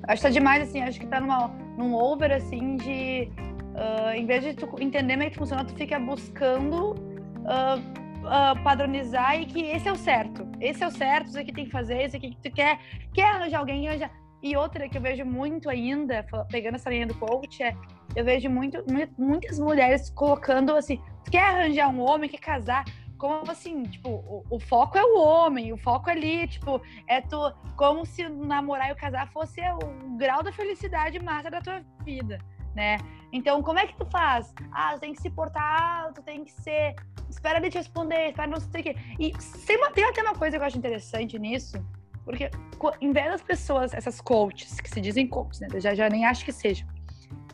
Acho 0.07 0.22
que 0.22 0.28
tá 0.28 0.30
demais, 0.30 0.62
assim, 0.62 0.83
acho 0.83 1.00
que 1.00 1.07
tá 1.07 1.19
numa, 1.19 1.48
num 1.75 1.95
over, 1.95 2.31
assim, 2.31 2.75
de. 2.75 3.31
Uh, 3.72 4.12
em 4.13 4.28
vez 4.28 4.44
de 4.44 4.54
tu 4.54 4.69
entender 4.80 5.13
como 5.13 5.24
é 5.24 5.30
que 5.31 5.38
funciona, 5.38 5.66
tu 5.66 5.74
fica 5.74 5.98
buscando 5.98 6.92
uh, 6.92 8.00
uh, 8.21 8.63
padronizar 8.63 9.39
e 9.39 9.45
que 9.45 9.62
esse 9.62 9.88
é 9.88 9.91
o 9.91 9.95
certo. 9.95 10.47
Esse 10.59 10.83
é 10.83 10.88
o 10.88 10.91
certo, 10.91 11.27
isso 11.27 11.39
aqui 11.39 11.51
tem 11.51 11.65
que 11.65 11.71
fazer, 11.71 12.06
isso 12.06 12.15
aqui 12.15 12.31
que 12.31 12.50
tu 12.50 12.56
quer. 12.56 12.79
Quer 13.13 13.25
arranjar 13.25 13.59
alguém, 13.59 13.88
arranja. 13.88 14.09
E 14.41 14.57
outra 14.57 14.89
que 14.89 14.97
eu 14.97 15.01
vejo 15.01 15.23
muito 15.23 15.69
ainda, 15.69 16.25
pegando 16.50 16.75
essa 16.75 16.89
linha 16.89 17.06
do 17.06 17.13
coach, 17.15 17.62
é 17.62 17.75
eu 18.15 18.25
vejo 18.25 18.50
muito, 18.50 18.83
muitas 19.18 19.59
mulheres 19.59 20.09
colocando 20.09 20.75
assim, 20.75 21.00
tu 21.23 21.31
quer 21.31 21.44
arranjar 21.44 21.88
um 21.89 22.01
homem, 22.01 22.29
quer 22.29 22.39
casar, 22.39 22.83
como 23.18 23.50
assim, 23.51 23.83
tipo, 23.83 24.09
o, 24.09 24.44
o, 24.50 24.59
foco 24.59 24.97
é 24.97 25.03
o 25.03 25.19
homem, 25.19 25.71
o 25.71 25.77
foco 25.77 26.09
ali, 26.09 26.47
tipo, 26.47 26.81
é 27.07 27.21
tu, 27.21 27.38
como 27.77 28.03
se 28.03 28.27
namorar 28.27 28.89
e 28.89 28.95
casar 28.95 29.31
fosse 29.31 29.62
o 29.62 30.18
grau 30.18 30.41
da 30.41 30.51
felicidade 30.51 31.19
massa 31.19 31.51
da 31.51 31.62
tua 31.62 31.83
vida, 32.03 32.39
né? 32.75 32.97
Então, 33.31 33.62
como 33.62 33.79
é 33.79 33.88
que 33.88 33.95
tu 33.95 34.06
faz? 34.06 34.53
Ah, 34.71 34.94
tu 34.94 35.00
tem 35.00 35.13
que 35.13 35.21
se 35.21 35.29
portar, 35.29 36.12
tu 36.13 36.21
tem 36.21 36.44
que 36.44 36.51
ser 36.51 36.95
espera 37.31 37.57
ele 37.59 37.69
te 37.69 37.77
responder, 37.77 38.29
espera 38.29 38.50
não 38.50 38.59
sei 38.59 38.81
o 38.81 38.83
quê. 38.83 38.95
E 39.19 39.31
tem 39.65 40.03
até 40.03 40.21
uma 40.21 40.35
coisa 40.35 40.57
que 40.57 40.63
eu 40.63 40.68
acho 40.68 40.77
interessante 40.77 41.39
nisso, 41.39 41.83
porque 42.23 42.51
em 43.00 43.12
vez 43.12 43.27
das 43.27 43.41
pessoas, 43.41 43.94
essas 43.94 44.21
coaches, 44.21 44.79
que 44.79 44.89
se 44.89 45.01
dizem 45.01 45.27
coaches, 45.27 45.62
né? 45.62 45.68
Eu 45.73 45.79
já, 45.79 45.95
já 45.95 46.09
nem 46.09 46.25
acho 46.25 46.45
que 46.45 46.51
sejam, 46.51 46.88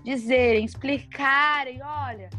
dizerem, 0.04 0.66
explicarem, 0.66 1.82
olha, 1.82 2.30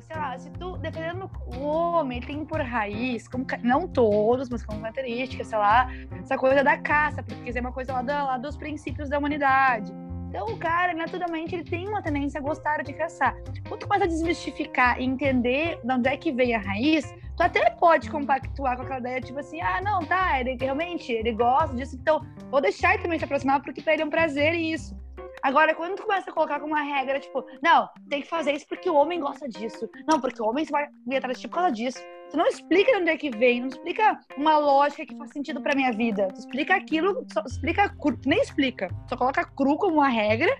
sei 0.00 0.16
lá, 0.16 0.38
se 0.38 0.50
tu, 0.50 0.76
dependendo 0.78 1.28
do 1.28 1.62
homem, 1.62 2.20
tem 2.20 2.44
por 2.44 2.60
raiz, 2.60 3.26
como, 3.28 3.46
não 3.62 3.88
todos, 3.88 4.48
mas 4.48 4.64
como 4.64 4.80
característica, 4.80 5.44
sei 5.44 5.58
lá, 5.58 5.88
essa 6.20 6.36
coisa 6.36 6.62
da 6.62 6.76
caça, 6.78 7.22
porque 7.22 7.56
é 7.56 7.60
uma 7.60 7.72
coisa 7.72 7.92
lá, 7.92 8.02
da, 8.02 8.24
lá 8.24 8.38
dos 8.38 8.56
princípios 8.56 9.08
da 9.08 9.18
humanidade 9.18 9.92
então, 10.28 10.46
o 10.46 10.58
cara, 10.58 10.92
naturalmente, 10.92 11.54
ele 11.54 11.64
tem 11.64 11.88
uma 11.88 12.02
tendência 12.02 12.38
a 12.38 12.42
gostar 12.42 12.82
de 12.82 12.92
caçar. 12.92 13.34
Quando 13.66 13.86
começa 13.86 14.04
a 14.04 14.08
desmistificar 14.08 15.00
e 15.00 15.04
entender 15.04 15.80
de 15.82 15.92
onde 15.92 16.08
é 16.08 16.16
que 16.18 16.30
veio 16.30 16.56
a 16.56 16.60
raiz, 16.60 17.14
tu 17.34 17.42
até 17.42 17.70
pode 17.70 18.10
compactuar 18.10 18.76
com 18.76 18.82
aquela 18.82 19.00
ideia, 19.00 19.20
tipo 19.22 19.38
assim, 19.38 19.60
ah, 19.62 19.80
não, 19.80 20.00
tá, 20.00 20.38
ele 20.38 20.56
realmente, 20.60 21.10
ele 21.10 21.32
gosta 21.32 21.74
disso, 21.74 21.96
então 21.96 22.20
vou 22.50 22.60
deixar 22.60 22.94
ele 22.94 23.02
também 23.02 23.18
se 23.18 23.24
aproximar, 23.24 23.62
porque 23.62 23.80
pra 23.80 23.94
ele 23.94 24.02
é 24.02 24.04
um 24.04 24.10
prazer 24.10 24.54
isso. 24.54 24.94
Agora, 25.42 25.74
quando 25.74 25.96
tu 25.96 26.02
começa 26.02 26.30
a 26.30 26.34
colocar 26.34 26.60
como 26.60 26.74
uma 26.74 26.82
regra, 26.82 27.20
tipo, 27.20 27.44
não, 27.62 27.88
tem 28.10 28.20
que 28.20 28.28
fazer 28.28 28.52
isso 28.52 28.66
porque 28.68 28.90
o 28.90 28.94
homem 28.94 29.20
gosta 29.20 29.48
disso. 29.48 29.88
Não, 30.06 30.20
porque 30.20 30.42
o 30.42 30.46
homem 30.46 30.64
vai 30.70 30.88
vir 31.06 31.16
atrás 31.16 31.38
de 31.38 31.42
ti 31.42 31.48
por 31.48 31.54
causa 31.54 31.72
disso. 31.72 32.00
Tu 32.30 32.36
não 32.36 32.46
explica 32.46 32.92
de 32.92 32.98
onde 32.98 33.10
é 33.10 33.16
que 33.16 33.30
vem, 33.30 33.60
não 33.60 33.68
explica 33.68 34.20
uma 34.36 34.58
lógica 34.58 35.06
que 35.06 35.16
faz 35.16 35.32
sentido 35.32 35.60
pra 35.62 35.74
minha 35.74 35.92
vida. 35.92 36.28
Tu 36.28 36.40
explica 36.40 36.76
aquilo, 36.76 37.24
só 37.32 37.42
explica 37.42 37.88
cru, 37.88 38.16
tu 38.16 38.28
nem 38.28 38.40
explica. 38.40 38.90
Só 39.08 39.16
coloca 39.16 39.44
cru 39.44 39.76
como 39.76 39.94
uma 39.94 40.08
regra 40.08 40.54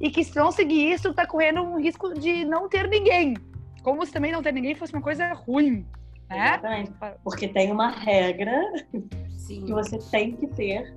e 0.00 0.10
que 0.10 0.22
se 0.22 0.36
não 0.36 0.52
seguir 0.52 0.92
isso, 0.92 1.10
tu 1.10 1.14
tá 1.14 1.26
correndo 1.26 1.62
um 1.62 1.80
risco 1.80 2.14
de 2.14 2.44
não 2.44 2.68
ter 2.68 2.88
ninguém. 2.88 3.34
Como 3.82 4.04
se 4.06 4.12
também 4.12 4.30
não 4.30 4.42
ter 4.42 4.52
ninguém 4.52 4.74
fosse 4.74 4.92
uma 4.92 5.02
coisa 5.02 5.32
ruim. 5.32 5.84
Né? 6.30 6.44
Exatamente. 6.44 6.92
Porque 7.24 7.48
tem 7.48 7.72
uma 7.72 7.90
regra 7.90 8.54
Sim. 9.30 9.64
que 9.64 9.72
você 9.72 9.98
tem 10.10 10.36
que 10.36 10.46
ter 10.48 10.94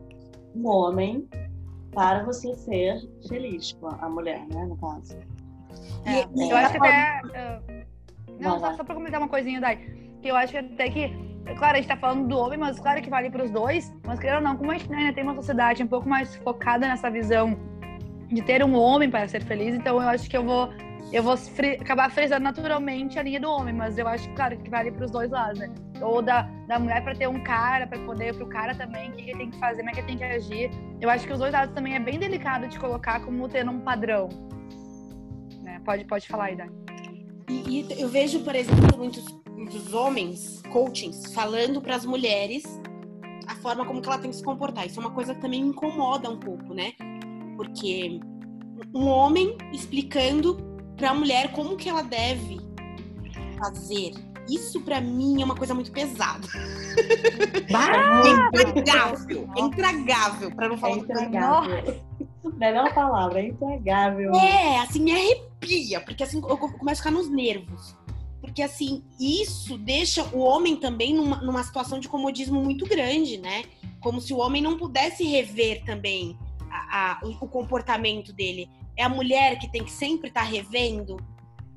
um 0.55 0.67
homem 0.67 1.27
para 1.93 2.23
você 2.23 2.53
ser 2.55 3.01
feliz 3.27 3.73
com 3.73 3.87
a 3.87 4.09
mulher, 4.09 4.45
né, 4.47 4.65
no 4.65 4.77
caso. 4.77 5.17
É, 6.05 6.23
eu 6.23 6.57
acho 6.57 6.71
que 6.71 6.77
até. 6.77 7.21
Uh, 7.25 7.85
não, 8.39 8.59
só, 8.59 8.75
só 8.75 8.83
para 8.83 8.95
comentar 8.95 9.19
uma 9.19 9.29
coisinha, 9.29 9.59
Dai. 9.59 9.79
Que 10.21 10.29
eu 10.29 10.35
acho 10.35 10.51
que 10.51 10.57
até 10.57 10.89
que. 10.89 11.31
Claro, 11.57 11.73
a 11.73 11.81
gente 11.81 11.87
tá 11.87 11.97
falando 11.97 12.27
do 12.27 12.37
homem, 12.37 12.57
mas 12.57 12.79
claro 12.79 13.01
que 13.01 13.09
vale 13.09 13.29
para 13.29 13.43
os 13.43 13.51
dois. 13.51 13.91
Mas 14.05 14.19
querendo 14.19 14.37
ou 14.37 14.43
não, 14.43 14.55
como 14.55 14.71
a 14.71 14.77
gente 14.77 14.93
ainda 14.93 15.13
tem 15.13 15.23
uma 15.23 15.35
sociedade 15.35 15.83
um 15.83 15.87
pouco 15.87 16.07
mais 16.07 16.35
focada 16.37 16.87
nessa 16.87 17.09
visão 17.09 17.57
de 18.31 18.41
ter 18.41 18.63
um 18.63 18.75
homem 18.75 19.09
para 19.09 19.27
ser 19.27 19.43
feliz, 19.43 19.75
então 19.75 20.01
eu 20.01 20.07
acho 20.07 20.29
que 20.29 20.37
eu 20.37 20.43
vou 20.45 20.69
eu 21.11 21.21
vou 21.21 21.35
fri 21.35 21.71
acabar 21.71 22.09
frisando 22.09 22.43
naturalmente 22.43 23.19
a 23.19 23.23
linha 23.23 23.39
do 23.39 23.49
homem, 23.49 23.73
mas 23.73 23.97
eu 23.97 24.07
acho, 24.07 24.29
claro, 24.33 24.57
que 24.57 24.69
vale 24.69 24.91
para 24.91 25.05
os 25.05 25.11
dois 25.11 25.29
lados, 25.29 25.59
né? 25.59 25.69
Ou 26.01 26.21
da, 26.21 26.43
da 26.67 26.79
mulher 26.79 27.03
para 27.03 27.13
ter 27.13 27.27
um 27.27 27.43
cara, 27.43 27.85
para 27.85 27.99
poder 27.99 28.33
para 28.33 28.45
o 28.45 28.47
cara 28.47 28.73
também, 28.73 29.09
o 29.09 29.13
que 29.13 29.29
ele 29.29 29.37
tem 29.37 29.49
que 29.49 29.59
fazer, 29.59 29.79
como 29.79 29.89
é 29.89 29.93
que 29.93 29.99
ele 29.99 30.07
tem 30.07 30.17
que 30.17 30.23
agir. 30.23 30.71
Eu 31.01 31.09
acho 31.09 31.27
que 31.27 31.33
os 31.33 31.39
dois 31.39 31.51
lados 31.51 31.75
também 31.75 31.95
é 31.95 31.99
bem 31.99 32.17
delicado 32.17 32.67
de 32.67 32.79
colocar 32.79 33.19
como 33.21 33.47
tendo 33.49 33.71
um 33.71 33.81
padrão. 33.81 34.29
Né? 35.61 35.81
Pode, 35.83 36.05
pode 36.05 36.27
falar 36.27 36.45
aí, 36.45 36.55
Dani. 36.55 36.71
E, 37.49 37.81
e 37.81 38.01
eu 38.01 38.07
vejo, 38.07 38.39
por 38.45 38.55
exemplo, 38.55 38.97
muitos, 38.97 39.25
muitos 39.61 39.93
homens, 39.93 40.61
coachings, 40.71 41.33
falando 41.33 41.79
para 41.81 41.95
as 41.95 42.05
mulheres 42.05 42.63
a 43.47 43.55
forma 43.55 43.85
como 43.85 44.01
que 44.01 44.07
ela 44.07 44.17
tem 44.17 44.31
que 44.31 44.37
se 44.37 44.43
comportar. 44.43 44.87
Isso 44.87 44.99
é 44.99 45.03
uma 45.03 45.11
coisa 45.11 45.35
que 45.35 45.41
também 45.41 45.61
me 45.63 45.69
incomoda 45.69 46.29
um 46.29 46.39
pouco, 46.39 46.73
né? 46.73 46.93
Porque 47.55 48.19
um 48.93 49.07
homem 49.07 49.55
explicando 49.71 50.57
para 50.97 51.11
a 51.11 51.13
mulher 51.13 51.51
como 51.51 51.77
que 51.77 51.89
ela 51.89 52.01
deve 52.01 52.59
fazer. 53.59 54.13
Isso 54.49 54.81
para 54.81 54.99
mim 54.99 55.41
é 55.41 55.45
uma 55.45 55.55
coisa 55.55 55.75
muito 55.75 55.91
pesada. 55.91 56.47
é 58.57 58.61
intragável, 58.61 59.49
é 59.55 59.61
intragável, 59.61 60.55
para 60.55 60.69
não 60.69 60.77
falar 60.77 60.95
é 60.95 60.97
intragável. 60.97 62.01
Melhor 62.57 62.93
palavra, 62.93 63.39
é 63.39 63.47
intragável. 63.47 64.33
É, 64.33 64.79
assim, 64.79 65.01
me 65.01 65.11
arrepia, 65.11 66.01
porque 66.01 66.23
assim 66.23 66.37
eu 66.37 66.57
começo 66.57 67.01
a 67.01 67.03
ficar 67.03 67.11
nos 67.11 67.29
nervos. 67.29 67.95
Porque 68.41 68.63
assim, 68.63 69.03
isso 69.19 69.77
deixa 69.77 70.23
o 70.35 70.39
homem 70.39 70.75
também 70.75 71.13
numa, 71.13 71.37
numa 71.37 71.63
situação 71.63 71.99
de 71.99 72.09
comodismo 72.09 72.59
muito 72.59 72.85
grande, 72.87 73.37
né? 73.37 73.63
Como 73.99 74.19
se 74.19 74.33
o 74.33 74.39
homem 74.39 74.61
não 74.61 74.77
pudesse 74.77 75.23
rever 75.23 75.85
também 75.85 76.37
a, 76.69 77.11
a, 77.11 77.25
o 77.25 77.47
comportamento 77.47 78.33
dele. 78.33 78.67
É 78.97 79.03
a 79.03 79.09
mulher 79.09 79.59
que 79.59 79.71
tem 79.71 79.83
que 79.83 79.91
sempre 79.91 80.29
estar 80.29 80.41
tá 80.41 80.47
revendo, 80.47 81.17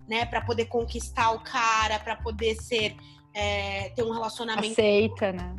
né? 0.08 0.24
Para 0.24 0.40
poder 0.40 0.64
conquistar 0.64 1.32
o 1.32 1.40
cara, 1.40 1.98
para 1.98 2.16
poder 2.16 2.54
ser 2.56 2.96
é, 3.34 3.90
ter 3.90 4.02
um 4.02 4.12
relacionamento. 4.12 4.72
Aceita, 4.72 5.32
né? 5.32 5.56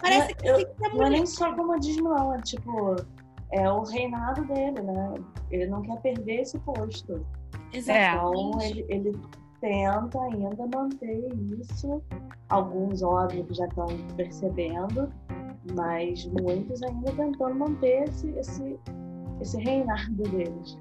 Parece 0.00 0.34
que 0.34 0.48
eu, 0.48 0.58
não 0.92 1.06
é 1.06 1.10
nem 1.10 1.26
só 1.26 1.54
comodismo, 1.54 2.08
não. 2.08 2.34
É 2.34 2.42
tipo, 2.42 2.96
é 3.52 3.70
o 3.70 3.84
reinado 3.84 4.44
dele, 4.46 4.80
né? 4.80 5.14
Ele 5.52 5.66
não 5.66 5.82
quer 5.82 6.00
perder 6.00 6.40
esse 6.40 6.58
posto. 6.58 7.24
Exatamente. 7.72 8.16
Então, 8.16 8.60
ele, 8.60 8.86
ele 8.88 9.20
tenta 9.60 10.20
ainda 10.22 10.66
manter 10.66 11.28
isso. 11.60 12.02
Alguns, 12.48 13.02
óbvio, 13.02 13.44
que 13.44 13.54
já 13.54 13.66
estão 13.66 13.86
percebendo, 14.16 15.12
mas 15.74 16.26
muitos 16.26 16.82
ainda 16.82 17.12
tentando 17.12 17.54
manter 17.54 18.04
esse, 18.08 18.28
esse, 18.30 18.78
esse 19.40 19.58
reinado 19.58 20.22
deles. 20.22 20.78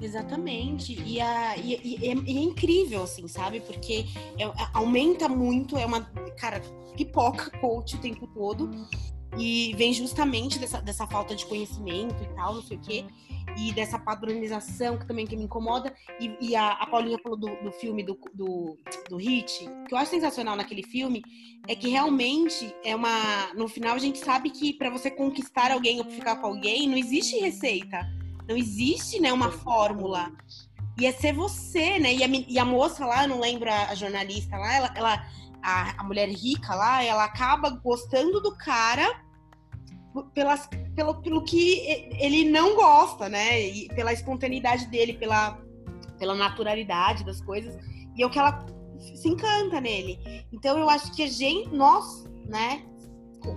Exatamente. 0.00 1.00
E, 1.02 1.20
a, 1.20 1.56
e, 1.56 1.80
e, 1.82 2.08
é, 2.08 2.14
e, 2.14 2.38
é, 2.38 2.42
incrível, 2.42 3.02
assim, 3.02 3.28
sabe? 3.28 3.60
Porque 3.60 4.06
é, 4.38 4.50
aumenta 4.72 5.28
muito, 5.28 5.76
é 5.76 5.84
uma. 5.84 6.02
Cara, 6.38 6.60
pipoca 6.96 7.50
coach 7.60 7.96
o 7.96 8.00
tempo 8.00 8.26
todo. 8.28 8.70
E 9.38 9.74
vem 9.76 9.92
justamente 9.92 10.58
dessa, 10.58 10.82
dessa 10.82 11.06
falta 11.06 11.36
de 11.36 11.46
conhecimento 11.46 12.20
e 12.20 12.26
tal, 12.34 12.54
não 12.54 12.62
sei 12.62 12.76
o 12.76 12.80
quê 12.80 13.04
e 13.60 13.72
dessa 13.72 13.98
padronização 13.98 14.96
que 14.96 15.06
também 15.06 15.26
que 15.26 15.36
me 15.36 15.44
incomoda. 15.44 15.92
E, 16.18 16.34
e 16.40 16.56
a, 16.56 16.70
a, 16.72 16.86
Paulinha 16.86 17.18
falou 17.18 17.36
do, 17.36 17.48
do 17.62 17.70
filme 17.70 18.02
do, 18.02 18.18
do, 18.32 18.78
do 19.08 19.16
Hit, 19.16 19.68
que 19.86 19.94
eu 19.94 19.98
acho 19.98 20.10
sensacional 20.10 20.56
naquele 20.56 20.82
filme, 20.82 21.22
é 21.68 21.74
que 21.74 21.88
realmente 21.88 22.74
é 22.82 22.96
uma. 22.96 23.52
No 23.54 23.68
final 23.68 23.94
a 23.94 23.98
gente 23.98 24.18
sabe 24.18 24.50
que 24.50 24.72
para 24.72 24.88
você 24.88 25.10
conquistar 25.10 25.70
alguém 25.70 25.98
ou 25.98 26.04
ficar 26.06 26.36
com 26.36 26.46
alguém, 26.46 26.88
não 26.88 26.96
existe 26.96 27.38
receita. 27.38 28.08
Não 28.48 28.56
existe, 28.56 29.20
né, 29.20 29.32
uma 29.32 29.52
fórmula. 29.52 30.32
E 30.98 31.06
é 31.06 31.12
ser 31.12 31.32
você, 31.32 31.98
né? 31.98 32.14
E 32.14 32.24
a, 32.24 32.26
e 32.26 32.58
a 32.58 32.64
moça 32.64 33.06
lá, 33.06 33.26
não 33.26 33.40
lembro 33.40 33.70
a, 33.70 33.90
a 33.90 33.94
jornalista 33.94 34.56
lá, 34.56 34.74
ela, 34.74 34.92
ela 34.96 35.26
a, 35.62 36.00
a 36.00 36.04
mulher 36.04 36.28
rica 36.28 36.74
lá, 36.74 37.02
ela 37.02 37.24
acaba 37.24 37.70
gostando 37.70 38.40
do 38.40 38.56
cara 38.56 39.29
pelas, 40.34 40.68
pelo, 40.94 41.14
pelo 41.22 41.44
que 41.44 42.08
ele 42.18 42.50
não 42.50 42.74
gosta, 42.74 43.28
né? 43.28 43.60
E 43.60 43.88
pela 43.88 44.12
espontaneidade 44.12 44.86
dele, 44.86 45.14
pela, 45.14 45.58
pela 46.18 46.34
naturalidade 46.34 47.24
das 47.24 47.40
coisas. 47.40 47.76
E 48.16 48.22
é 48.22 48.26
o 48.26 48.30
que 48.30 48.38
ela 48.38 48.64
se 48.98 49.28
encanta 49.28 49.80
nele. 49.80 50.18
Então 50.52 50.78
eu 50.78 50.88
acho 50.90 51.12
que 51.12 51.22
a 51.22 51.28
gente, 51.28 51.70
nós, 51.70 52.24
né, 52.46 52.82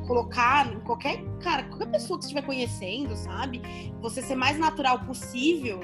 colocar 0.08 0.72
em 0.72 0.80
qualquer 0.82 1.24
cara, 1.42 1.64
qualquer 1.64 1.92
pessoa 1.92 2.18
que 2.18 2.26
estiver 2.26 2.46
conhecendo, 2.46 3.16
sabe? 3.16 3.62
Você 4.02 4.22
ser 4.22 4.36
mais 4.36 4.58
natural 4.58 5.04
possível, 5.06 5.80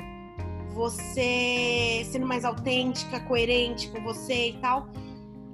você 0.73 2.05
sendo 2.05 2.25
mais 2.25 2.45
autêntica, 2.45 3.19
coerente 3.21 3.89
com 3.89 4.01
você 4.01 4.49
e 4.49 4.53
tal 4.59 4.87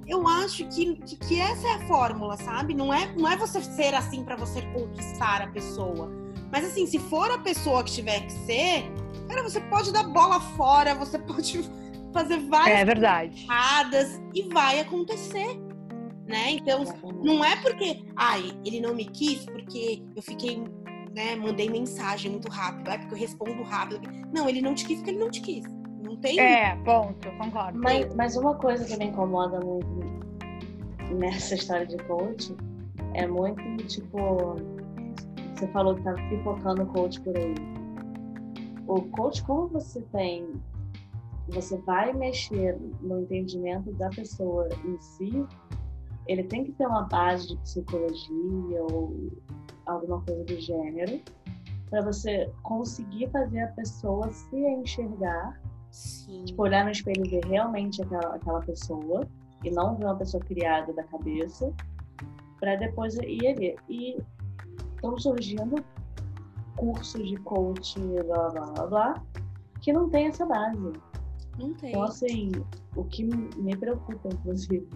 eu 0.06 0.26
acho 0.26 0.66
que, 0.68 0.94
que, 0.96 1.16
que, 1.16 1.40
essa 1.40 1.66
é 1.66 1.72
a 1.74 1.86
fórmula, 1.86 2.36
sabe? 2.36 2.74
Não 2.74 2.94
é, 2.94 3.12
não 3.16 3.28
é 3.28 3.36
você 3.36 3.60
ser 3.60 3.92
assim 3.94 4.24
para 4.24 4.36
você 4.36 4.62
conquistar 4.72 5.42
a 5.42 5.48
pessoa. 5.48 6.10
Mas 6.52 6.64
assim, 6.64 6.86
se 6.86 6.98
for 6.98 7.30
a 7.30 7.38
pessoa 7.38 7.82
que 7.82 7.92
tiver 7.92 8.20
que 8.20 8.32
ser, 8.32 8.84
cara, 9.28 9.42
você 9.42 9.60
pode 9.62 9.92
dar 9.92 10.04
bola 10.04 10.40
fora, 10.40 10.94
você 10.94 11.18
pode 11.20 11.68
fazer 12.12 12.38
várias 12.38 12.80
é 12.80 12.84
verdade. 12.84 13.44
erradas 13.44 14.20
e 14.32 14.42
vai 14.52 14.80
acontecer. 14.80 15.60
Né? 16.26 16.52
Então, 16.52 16.84
não 17.22 17.44
é 17.44 17.54
porque, 17.56 18.04
ai, 18.16 18.50
ele 18.64 18.80
não 18.80 18.94
me 18.94 19.04
quis 19.04 19.44
porque 19.44 20.02
eu 20.14 20.22
fiquei, 20.22 20.58
né, 21.14 21.36
mandei 21.36 21.70
mensagem 21.70 22.32
muito 22.32 22.48
rápido, 22.48 22.90
é 22.90 22.98
porque 22.98 23.14
eu 23.14 23.18
respondo 23.18 23.62
rápido. 23.62 24.00
Não, 24.34 24.48
ele 24.48 24.60
não 24.60 24.74
te 24.74 24.84
quis 24.86 24.96
porque 24.96 25.10
ele 25.10 25.20
não 25.20 25.30
te 25.30 25.40
quis. 25.40 25.64
Tem. 26.26 26.40
É, 26.40 26.76
ponto, 26.84 27.30
concordo. 27.38 27.78
Mas, 27.78 28.14
mas 28.14 28.36
uma 28.36 28.54
coisa 28.56 28.84
que 28.84 28.96
me 28.96 29.06
incomoda 29.06 29.60
muito 29.60 29.86
nessa 31.14 31.54
história 31.54 31.86
de 31.86 31.96
coach 32.04 32.54
é 33.14 33.26
muito 33.26 33.62
tipo. 33.86 34.56
Você 35.54 35.66
falou 35.68 35.94
que 35.94 36.02
tá 36.02 36.12
pipocando 36.28 36.84
coach 36.86 37.20
por 37.20 37.36
aí. 37.36 37.54
O 38.86 39.02
coach, 39.02 39.42
como 39.44 39.68
você 39.68 40.02
tem. 40.12 40.60
Você 41.48 41.76
vai 41.78 42.12
mexer 42.12 42.76
no 43.00 43.20
entendimento 43.20 43.92
da 43.92 44.08
pessoa 44.10 44.68
em 44.84 44.98
si, 44.98 45.46
ele 46.26 46.42
tem 46.42 46.64
que 46.64 46.72
ter 46.72 46.88
uma 46.88 47.02
base 47.02 47.48
de 47.48 47.56
psicologia 47.58 48.82
ou 48.90 49.30
alguma 49.86 50.20
coisa 50.22 50.42
do 50.42 50.60
gênero 50.60 51.20
para 51.88 52.02
você 52.02 52.50
conseguir 52.64 53.30
fazer 53.30 53.60
a 53.60 53.68
pessoa 53.68 54.28
se 54.32 54.56
enxergar 54.56 55.56
Sim. 55.96 56.44
Tipo, 56.44 56.64
olhar 56.64 56.84
no 56.84 56.90
espelho 56.90 57.24
e 57.24 57.28
ver 57.30 57.44
realmente 57.46 58.02
aquela, 58.02 58.34
aquela 58.34 58.60
pessoa 58.60 59.26
e 59.64 59.70
não 59.70 59.96
ver 59.96 60.04
uma 60.04 60.16
pessoa 60.16 60.42
criada 60.44 60.92
da 60.92 61.02
cabeça 61.04 61.72
para 62.60 62.76
depois 62.76 63.16
ir 63.16 63.46
ali. 63.46 63.76
E 63.88 64.18
estão 64.94 65.18
surgindo 65.18 65.82
cursos 66.76 67.26
de 67.26 67.36
coaching, 67.38 68.14
blá, 68.26 68.50
blá, 68.50 68.66
blá, 68.72 68.86
blá, 68.86 69.22
que 69.80 69.90
não 69.90 70.10
tem 70.10 70.26
essa 70.26 70.44
base. 70.44 70.92
Não 71.58 71.72
tem. 71.72 71.90
Então, 71.90 72.02
assim, 72.02 72.52
o 72.94 73.04
que 73.04 73.24
me 73.24 73.74
preocupa, 73.74 74.28
inclusive, 74.28 74.86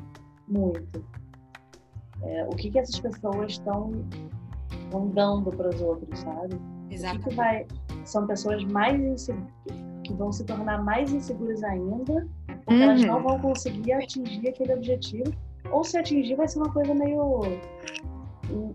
muito, 0.46 1.02
é 2.22 2.44
o 2.44 2.50
que, 2.50 2.70
que 2.70 2.78
essas 2.78 3.00
pessoas 3.00 3.52
estão 3.52 3.90
dando 5.14 5.50
para 5.50 5.70
os 5.70 5.80
outros, 5.80 6.18
sabe? 6.18 6.60
Exatamente. 6.90 7.20
O 7.20 7.24
que, 7.24 7.30
que 7.30 7.36
vai... 7.36 7.66
São 8.04 8.26
pessoas 8.26 8.62
mais 8.64 9.00
inseguras 9.00 9.79
que 10.10 10.16
vão 10.16 10.32
se 10.32 10.44
tornar 10.44 10.82
mais 10.82 11.12
inseguras 11.12 11.62
ainda, 11.62 12.28
porque 12.46 12.74
uhum. 12.74 12.82
elas 12.82 13.02
não 13.04 13.16
uhum. 13.16 13.22
vão 13.22 13.38
conseguir 13.38 13.92
atingir 13.92 14.48
aquele 14.48 14.74
objetivo, 14.74 15.32
ou 15.70 15.84
se 15.84 15.96
atingir 15.96 16.34
vai 16.34 16.48
ser 16.48 16.58
uma 16.58 16.72
coisa 16.72 16.92
meio 16.94 17.42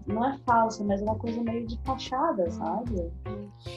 não 0.07 0.25
é 0.25 0.37
falsa, 0.45 0.85
mas 0.85 1.01
é 1.01 1.03
uma 1.03 1.17
coisa 1.17 1.41
meio 1.43 1.67
de 1.67 1.77
fachada, 1.83 2.49
sabe? 2.49 3.11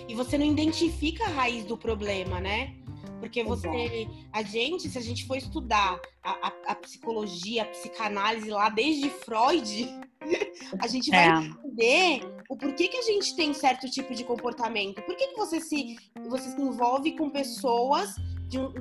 E 0.06 0.14
você 0.14 0.38
não 0.38 0.46
identifica 0.46 1.24
a 1.24 1.28
raiz 1.28 1.64
do 1.64 1.76
problema, 1.76 2.40
né? 2.40 2.72
Porque 3.18 3.42
você, 3.42 4.06
a 4.32 4.42
gente, 4.44 4.88
se 4.88 4.96
a 4.96 5.00
gente 5.00 5.26
for 5.26 5.36
estudar 5.36 6.00
a, 6.22 6.30
a, 6.30 6.52
a 6.68 6.74
psicologia, 6.76 7.62
a 7.62 7.66
psicanálise 7.66 8.48
lá 8.48 8.68
desde 8.68 9.10
Freud, 9.10 9.88
a 10.78 10.86
gente 10.86 11.10
vai 11.10 11.26
é. 11.26 11.38
entender 11.40 12.37
o 12.48 12.56
porquê 12.56 12.88
que 12.88 12.96
a 12.96 13.02
gente 13.02 13.36
tem 13.36 13.52
certo 13.52 13.88
tipo 13.90 14.14
de 14.14 14.24
comportamento. 14.24 15.02
Por 15.02 15.14
que, 15.14 15.28
que 15.28 15.36
você, 15.36 15.60
se, 15.60 15.96
você 16.28 16.50
se 16.50 16.60
envolve 16.60 17.12
com 17.12 17.28
pessoas 17.28 18.14
de, 18.48 18.58
um, 18.58 18.72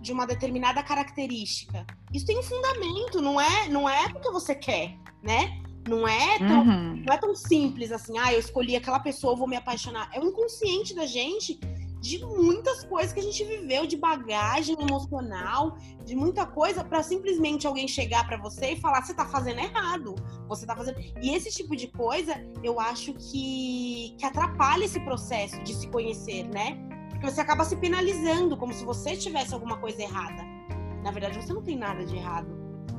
de, 0.00 0.12
uma 0.12 0.26
determinada 0.26 0.82
característica? 0.82 1.86
Isso 2.12 2.26
tem 2.26 2.38
um 2.38 2.42
fundamento, 2.42 3.22
não 3.22 3.40
é, 3.40 3.68
não 3.68 3.88
é 3.88 4.08
porque 4.08 4.30
você 4.30 4.54
quer, 4.54 4.98
né? 5.22 5.62
Não 5.88 6.06
é, 6.06 6.38
tão, 6.38 6.60
uhum. 6.60 6.96
não 7.04 7.14
é 7.14 7.18
tão 7.18 7.34
simples 7.34 7.90
assim, 7.90 8.16
ah, 8.18 8.32
eu 8.32 8.38
escolhi 8.38 8.76
aquela 8.76 9.00
pessoa, 9.00 9.36
vou 9.36 9.48
me 9.48 9.56
apaixonar. 9.56 10.10
É 10.12 10.20
o 10.20 10.24
inconsciente 10.24 10.94
da 10.94 11.06
gente 11.06 11.58
de 12.02 12.18
muitas 12.26 12.84
coisas 12.84 13.12
que 13.12 13.20
a 13.20 13.22
gente 13.22 13.44
viveu, 13.44 13.86
de 13.86 13.96
bagagem 13.96 14.76
emocional, 14.78 15.78
de 16.04 16.16
muita 16.16 16.44
coisa, 16.44 16.82
para 16.82 17.00
simplesmente 17.00 17.64
alguém 17.64 17.86
chegar 17.86 18.26
para 18.26 18.36
você 18.36 18.72
e 18.72 18.76
falar: 18.76 19.02
você 19.02 19.14
tá 19.14 19.24
fazendo 19.24 19.60
errado, 19.60 20.16
você 20.48 20.66
tá 20.66 20.74
fazendo. 20.74 20.98
E 21.22 21.32
esse 21.32 21.48
tipo 21.50 21.76
de 21.76 21.86
coisa, 21.86 22.34
eu 22.60 22.80
acho 22.80 23.14
que, 23.14 24.16
que 24.18 24.26
atrapalha 24.26 24.84
esse 24.84 24.98
processo 24.98 25.62
de 25.62 25.72
se 25.72 25.86
conhecer, 25.86 26.42
né? 26.48 26.76
Porque 27.08 27.30
você 27.30 27.40
acaba 27.40 27.64
se 27.64 27.76
penalizando, 27.76 28.56
como 28.56 28.74
se 28.74 28.84
você 28.84 29.16
tivesse 29.16 29.54
alguma 29.54 29.78
coisa 29.78 30.02
errada. 30.02 30.42
Na 31.04 31.12
verdade, 31.12 31.40
você 31.40 31.52
não 31.52 31.62
tem 31.62 31.78
nada 31.78 32.04
de 32.04 32.16
errado. 32.16 32.48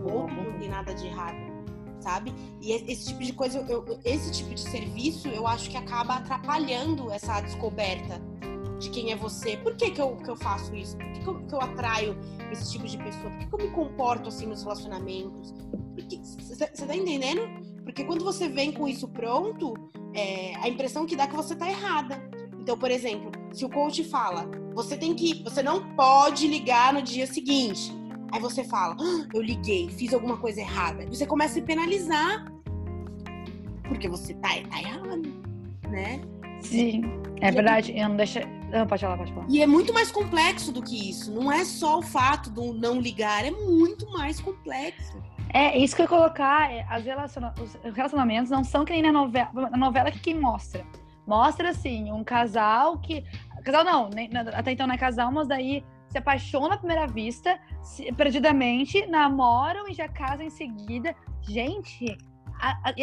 O 0.01 0.13
outro 0.13 0.35
não 0.35 0.57
tem 0.57 0.69
nada 0.69 0.93
de 0.95 1.05
errado 1.07 1.53
sabe? 1.99 2.35
E 2.59 2.73
esse 2.73 3.05
tipo 3.05 3.23
de 3.23 3.31
coisa, 3.31 3.59
eu, 3.69 3.97
esse 4.03 4.29
tipo 4.29 4.53
de 4.53 4.59
serviço, 4.59 5.29
eu 5.29 5.47
acho 5.47 5.69
que 5.69 5.77
acaba 5.77 6.15
atrapalhando 6.15 7.09
essa 7.09 7.39
descoberta 7.39 8.21
de 8.83 8.89
quem 8.89 9.11
é 9.11 9.15
você. 9.15 9.55
Por 9.57 9.75
que, 9.75 9.91
que, 9.91 10.01
eu, 10.01 10.17
que 10.17 10.29
eu 10.29 10.35
faço 10.35 10.75
isso? 10.75 10.97
Por 10.97 11.11
que, 11.13 11.19
que, 11.21 11.27
eu, 11.27 11.47
que 11.47 11.55
eu 11.55 11.61
atraio 11.61 12.17
esse 12.51 12.71
tipo 12.71 12.85
de 12.85 12.97
pessoa? 12.97 13.29
Por 13.29 13.39
que, 13.39 13.47
que 13.47 13.55
eu 13.55 13.59
me 13.59 13.71
comporto 13.71 14.27
assim 14.27 14.45
nos 14.45 14.61
relacionamentos? 14.61 15.53
Você 16.39 16.85
tá 16.85 16.95
entendendo? 16.95 17.41
Porque 17.83 18.03
quando 18.03 18.23
você 18.23 18.49
vem 18.49 18.71
com 18.71 18.87
isso 18.87 19.07
pronto, 19.07 19.73
é, 20.13 20.55
a 20.57 20.67
impressão 20.67 21.05
que 21.05 21.15
dá 21.15 21.23
é 21.23 21.27
que 21.27 21.35
você 21.35 21.55
tá 21.55 21.69
errada. 21.69 22.21
Então, 22.59 22.77
por 22.77 22.91
exemplo, 22.91 23.31
se 23.53 23.63
o 23.65 23.69
coach 23.69 24.03
fala, 24.03 24.49
você 24.73 24.97
tem 24.97 25.13
que, 25.13 25.43
você 25.43 25.63
não 25.63 25.95
pode 25.95 26.47
ligar 26.47 26.93
no 26.93 27.01
dia 27.01 27.25
seguinte. 27.25 27.91
Aí 28.31 28.39
você 28.39 28.63
fala, 28.63 28.97
ah, 28.99 29.27
eu 29.33 29.41
liguei, 29.41 29.89
fiz 29.89 30.13
alguma 30.13 30.37
coisa 30.37 30.59
errada. 30.59 31.05
Você 31.07 31.25
começa 31.25 31.51
a 31.51 31.53
se 31.55 31.61
penalizar. 31.61 32.45
Porque 33.87 34.09
você 34.09 34.33
tá, 34.35 34.49
tá 34.69 34.79
errado, 34.79 35.21
né? 35.89 36.21
Sim, 36.61 37.03
é 37.41 37.51
verdade. 37.51 37.93
Eu 37.95 38.09
não 38.09 38.15
deixa, 38.15 38.41
Não, 38.73 38.87
pode 38.87 39.03
falar, 39.03 39.17
pode 39.17 39.31
falar. 39.31 39.45
E 39.47 39.61
é 39.61 39.67
muito 39.67 39.93
mais 39.93 40.11
complexo 40.11 40.71
do 40.71 40.81
que 40.81 41.11
isso. 41.11 41.31
Não 41.31 41.51
é 41.51 41.63
só 41.63 41.99
o 41.99 42.01
fato 42.01 42.49
do 42.49 42.73
não 42.73 42.99
ligar, 42.99 43.45
é 43.45 43.51
muito 43.51 44.11
mais 44.11 44.41
complexo. 44.41 45.21
É, 45.53 45.77
isso 45.77 45.95
que 45.95 46.01
eu 46.01 46.05
ia 46.05 46.09
colocar, 46.09 46.71
é, 46.71 46.83
as 46.89 47.05
relaciona 47.05 47.53
os 47.59 47.93
relacionamentos 47.93 48.49
não 48.49 48.63
são 48.63 48.83
que 48.83 48.91
nem 48.91 49.03
na 49.03 49.11
novela, 49.11 49.51
na 49.69 49.77
novela 49.77 50.09
que 50.09 50.19
quem 50.19 50.39
mostra. 50.39 50.83
Mostra, 51.27 51.69
assim, 51.69 52.11
um 52.11 52.23
casal 52.23 52.97
que... 52.97 53.23
Casal 53.63 53.83
não, 53.83 54.09
nem, 54.09 54.29
até 54.53 54.71
então 54.71 54.87
não 54.87 54.95
é 54.95 54.97
casal, 54.97 55.31
mas 55.31 55.47
daí 55.47 55.85
se 56.09 56.17
apaixona 56.17 56.73
à 56.73 56.77
primeira 56.77 57.05
vista, 57.05 57.59
se, 57.83 58.11
perdidamente, 58.13 59.05
namoram 59.05 59.87
e 59.87 59.93
já 59.93 60.09
casam 60.09 60.47
em 60.47 60.49
seguida. 60.49 61.15
Gente, 61.41 62.17
a, 62.59 62.89
a, 62.89 62.93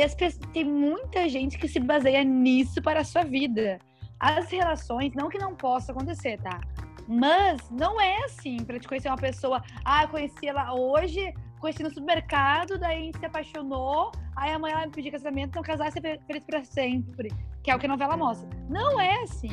tem 0.52 0.64
muita 0.64 1.28
gente 1.28 1.56
que 1.56 1.68
se 1.68 1.78
baseia 1.78 2.24
nisso 2.24 2.82
para 2.82 3.00
a 3.00 3.04
sua 3.04 3.22
vida 3.22 3.78
as 4.20 4.50
relações, 4.50 5.14
não 5.14 5.30
que 5.30 5.38
não 5.38 5.56
possa 5.56 5.92
acontecer, 5.92 6.38
tá? 6.40 6.60
Mas 7.08 7.68
não 7.70 8.00
é 8.00 8.24
assim, 8.24 8.58
pra 8.58 8.78
te 8.78 8.86
conhecer 8.86 9.08
uma 9.08 9.16
pessoa, 9.16 9.62
ah, 9.84 10.06
conheci 10.06 10.46
ela 10.46 10.72
hoje, 10.74 11.34
conheci 11.58 11.82
no 11.82 11.88
supermercado, 11.88 12.78
daí 12.78 12.98
a 12.98 13.00
gente 13.00 13.18
se 13.18 13.26
apaixonou, 13.26 14.12
aí 14.36 14.52
amanhã 14.52 14.76
ela 14.76 14.86
me 14.86 14.92
pediu 14.92 15.10
casamento, 15.10 15.48
então 15.48 15.62
casar 15.62 15.88
e 15.88 15.92
ser 15.92 16.20
feliz 16.26 16.44
pra 16.44 16.62
sempre, 16.62 17.32
que 17.62 17.70
é 17.70 17.74
o 17.74 17.78
que 17.78 17.86
a 17.86 17.88
novela 17.88 18.16
mostra. 18.16 18.48
Não 18.68 19.00
é 19.00 19.22
assim. 19.22 19.50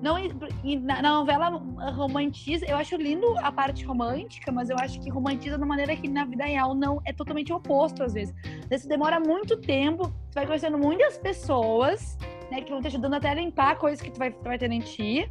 Não, 0.00 0.16
na, 0.80 1.02
novela 1.02 1.62
romantiza, 1.94 2.64
eu 2.64 2.76
acho 2.76 2.96
lindo 2.96 3.36
a 3.38 3.52
parte 3.52 3.84
romântica, 3.84 4.50
mas 4.50 4.70
eu 4.70 4.76
acho 4.78 4.98
que 4.98 5.10
romantiza 5.10 5.56
de 5.56 5.62
uma 5.62 5.68
maneira 5.68 5.94
que 5.94 6.08
na 6.08 6.24
vida 6.24 6.44
real 6.44 6.74
não 6.74 7.02
é 7.04 7.12
totalmente 7.12 7.52
oposto 7.52 8.02
às 8.02 8.14
vezes. 8.14 8.34
Isso 8.70 8.88
demora 8.88 9.20
muito 9.20 9.58
tempo, 9.58 10.04
você 10.04 10.36
vai 10.36 10.46
conhecendo 10.46 10.78
muitas 10.78 11.18
pessoas, 11.18 12.16
né, 12.50 12.60
que 12.62 12.70
vão 12.70 12.80
te 12.80 12.88
ajudando 12.88 13.14
até 13.14 13.30
a 13.30 13.34
limpar 13.34 13.78
coisas 13.78 14.00
que 14.00 14.10
tu 14.10 14.18
vai, 14.18 14.30
tu 14.30 14.42
vai 14.42 14.58
ter 14.58 14.70
em 14.70 14.80
ti, 14.80 15.30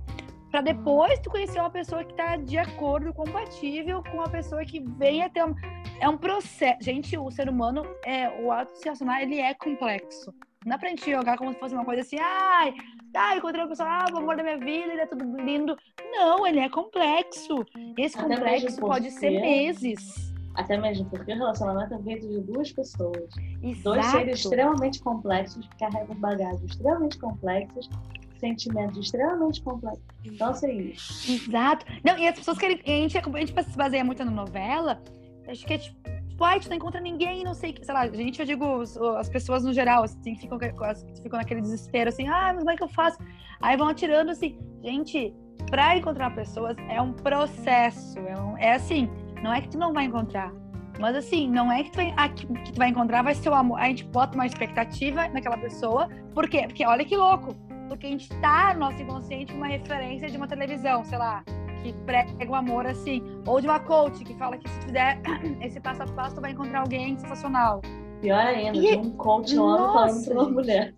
para 0.49 0.61
depois 0.61 1.19
tu 1.19 1.29
conhecer 1.29 1.59
uma 1.59 1.69
pessoa 1.69 2.03
que 2.03 2.13
tá 2.13 2.35
de 2.35 2.57
acordo, 2.57 3.13
compatível 3.13 4.01
com 4.03 4.17
uma 4.17 4.29
pessoa 4.29 4.65
que 4.65 4.79
vem 4.79 5.23
até 5.23 5.45
um, 5.45 5.53
é 5.99 6.09
um 6.09 6.17
processo. 6.17 6.81
Gente, 6.81 7.17
o 7.17 7.29
ser 7.29 7.49
humano 7.49 7.83
é 8.03 8.29
o 8.41 8.51
ato 8.51 8.75
se 8.75 8.83
relacionar, 8.83 9.21
ele 9.21 9.39
é 9.39 9.53
complexo. 9.53 10.33
Não 10.65 10.71
dá 10.71 10.77
pra 10.77 10.89
gente 10.89 11.09
jogar 11.09 11.37
como 11.37 11.53
se 11.53 11.59
fosse 11.59 11.73
uma 11.73 11.85
coisa 11.85 12.01
assim, 12.01 12.17
ai, 12.19 12.73
ah, 13.15 13.35
encontrei 13.35 13.61
uma 13.61 13.69
pessoa, 13.69 13.89
ah, 13.89 14.05
o 14.13 14.17
amor 14.17 14.35
da 14.35 14.43
minha 14.43 14.57
vida, 14.57 14.91
ele 14.91 15.01
é 15.01 15.05
tudo 15.05 15.23
lindo. 15.41 15.77
Não, 16.11 16.45
ele 16.45 16.59
é 16.59 16.69
complexo. 16.69 17.65
Esse 17.97 18.17
complexo 18.17 18.79
pode 18.79 19.11
ser 19.11 19.29
meses. 19.29 20.28
Até 20.59 20.77
mesmo 20.77 21.05
porque 21.09 21.31
o 21.31 21.37
relacionamento 21.37 21.93
é 21.93 21.99
feito 21.99 22.27
de 22.27 22.41
duas 22.41 22.69
pessoas. 22.73 23.29
Exato. 23.63 23.83
Dois 23.83 24.05
seres 24.07 24.39
extremamente 24.39 24.99
complexos, 25.01 25.65
que 25.65 25.77
carregam 25.77 26.15
bagagens 26.17 26.61
extremamente 26.63 27.17
complexas, 27.17 27.89
sentimentos 28.37 28.97
extremamente 28.97 29.61
complexos. 29.61 30.03
Então, 30.25 30.49
assim. 30.49 30.93
Exato. 31.29 31.85
Não, 32.03 32.17
e 32.17 32.27
as 32.27 32.35
pessoas 32.35 32.57
querem. 32.57 32.81
A 32.85 32.89
gente, 32.89 33.17
a 33.17 33.39
gente 33.39 33.63
se 33.63 33.77
baseia 33.77 34.03
muito 34.03 34.23
na 34.25 34.31
novela, 34.31 35.01
acho 35.47 35.65
que 35.65 35.73
é 35.73 35.77
tipo 35.77 35.97
tipo, 36.39 36.43
ai, 36.45 36.59
tu 36.59 36.69
não 36.69 36.77
encontra 36.77 37.01
ninguém, 37.01 37.43
não 37.43 37.53
sei, 37.53 37.75
sei 37.81 37.93
lá, 37.93 38.07
gente, 38.07 38.39
eu 38.39 38.45
digo, 38.45 38.81
as 39.17 39.27
pessoas 39.27 39.61
no 39.63 39.73
geral, 39.73 40.03
assim, 40.03 40.37
ficam, 40.37 40.57
ficam 40.57 41.37
naquele 41.37 41.59
desespero, 41.59 42.07
assim, 42.07 42.27
ah, 42.29 42.53
mas 42.53 42.59
como 42.59 42.71
é 42.71 42.77
que 42.77 42.83
eu 42.83 42.87
faço? 42.87 43.17
Aí 43.61 43.75
vão 43.75 43.89
atirando, 43.89 44.31
assim, 44.31 44.57
gente, 44.81 45.33
pra 45.69 45.97
encontrar 45.97 46.33
pessoas 46.33 46.77
é 46.89 47.01
um 47.01 47.11
processo, 47.11 48.17
é, 48.19 48.39
um, 48.39 48.57
é 48.57 48.73
assim, 48.73 49.09
não 49.43 49.53
é 49.53 49.61
que 49.61 49.69
tu 49.69 49.77
não 49.77 49.93
vai 49.93 50.05
encontrar, 50.05 50.51
mas 50.99 51.15
assim, 51.15 51.49
não 51.49 51.71
é 51.71 51.83
que 51.83 51.91
tu, 51.91 51.95
vai, 51.95 52.13
ah, 52.17 52.29
que, 52.29 52.45
tu 52.45 52.77
vai 52.77 52.89
encontrar, 52.89 53.23
vai 53.23 53.33
ser 53.33 53.49
o 53.49 53.53
amor, 53.53 53.79
a 53.79 53.85
gente 53.85 54.03
bota 54.05 54.35
uma 54.35 54.45
expectativa 54.45 55.27
naquela 55.29 55.57
pessoa, 55.57 56.09
por 56.33 56.47
quê? 56.49 56.63
Porque 56.67 56.85
olha 56.85 57.05
que 57.05 57.15
louco, 57.15 57.55
porque 57.87 58.07
a 58.07 58.09
gente 58.09 58.29
tá 58.41 58.73
no 58.73 58.81
nosso 58.81 59.01
inconsciente 59.01 59.53
uma 59.53 59.67
referência 59.67 60.29
de 60.29 60.37
uma 60.37 60.47
televisão, 60.47 61.03
sei 61.05 61.17
lá, 61.17 61.43
que 61.81 61.93
prega 62.05 62.49
o 62.49 62.55
amor 62.55 62.85
assim, 62.85 63.23
ou 63.45 63.61
de 63.61 63.67
uma 63.67 63.79
coach 63.79 64.23
que 64.23 64.33
fala 64.35 64.57
que 64.57 64.69
se 64.69 64.81
fizer 64.81 65.21
esse 65.61 65.79
passo 65.79 66.03
a 66.03 66.07
passo, 66.07 66.35
tu 66.35 66.41
vai 66.41 66.51
encontrar 66.51 66.81
alguém 66.81 67.17
sensacional. 67.17 67.81
Pior 68.21 68.37
ainda, 68.37 68.77
e... 68.77 68.97
um 68.97 69.11
coach 69.11 69.57
homem 69.57 69.93
falando 69.93 70.25
pra 70.25 70.33
uma 70.33 70.49
mulher. 70.49 70.93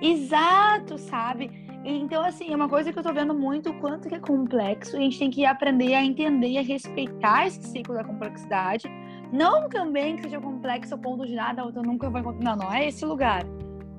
Exato, 0.00 0.96
sabe? 0.96 1.67
Então, 1.90 2.22
assim, 2.22 2.52
é 2.52 2.56
uma 2.56 2.68
coisa 2.68 2.92
que 2.92 2.98
eu 2.98 3.02
tô 3.02 3.14
vendo 3.14 3.32
muito 3.32 3.70
o 3.70 3.80
quanto 3.80 4.10
que 4.10 4.14
é 4.14 4.18
complexo 4.20 4.94
e 4.96 4.98
a 4.98 5.02
gente 5.04 5.18
tem 5.18 5.30
que 5.30 5.46
aprender 5.46 5.94
a 5.94 6.04
entender 6.04 6.48
e 6.48 6.58
a 6.58 6.62
respeitar 6.62 7.46
esse 7.46 7.62
ciclo 7.62 7.94
da 7.94 8.04
complexidade. 8.04 8.86
Não 9.32 9.70
também 9.70 10.16
que 10.16 10.22
seja 10.22 10.38
complexo 10.38 10.92
ao 10.92 11.00
ponto 11.00 11.26
de 11.26 11.34
nada, 11.34 11.62
eu 11.62 11.82
nunca 11.82 12.10
vou 12.10 12.20
encontrar. 12.20 12.44
Não, 12.44 12.64
não 12.64 12.72
é 12.72 12.88
esse 12.88 13.06
lugar 13.06 13.42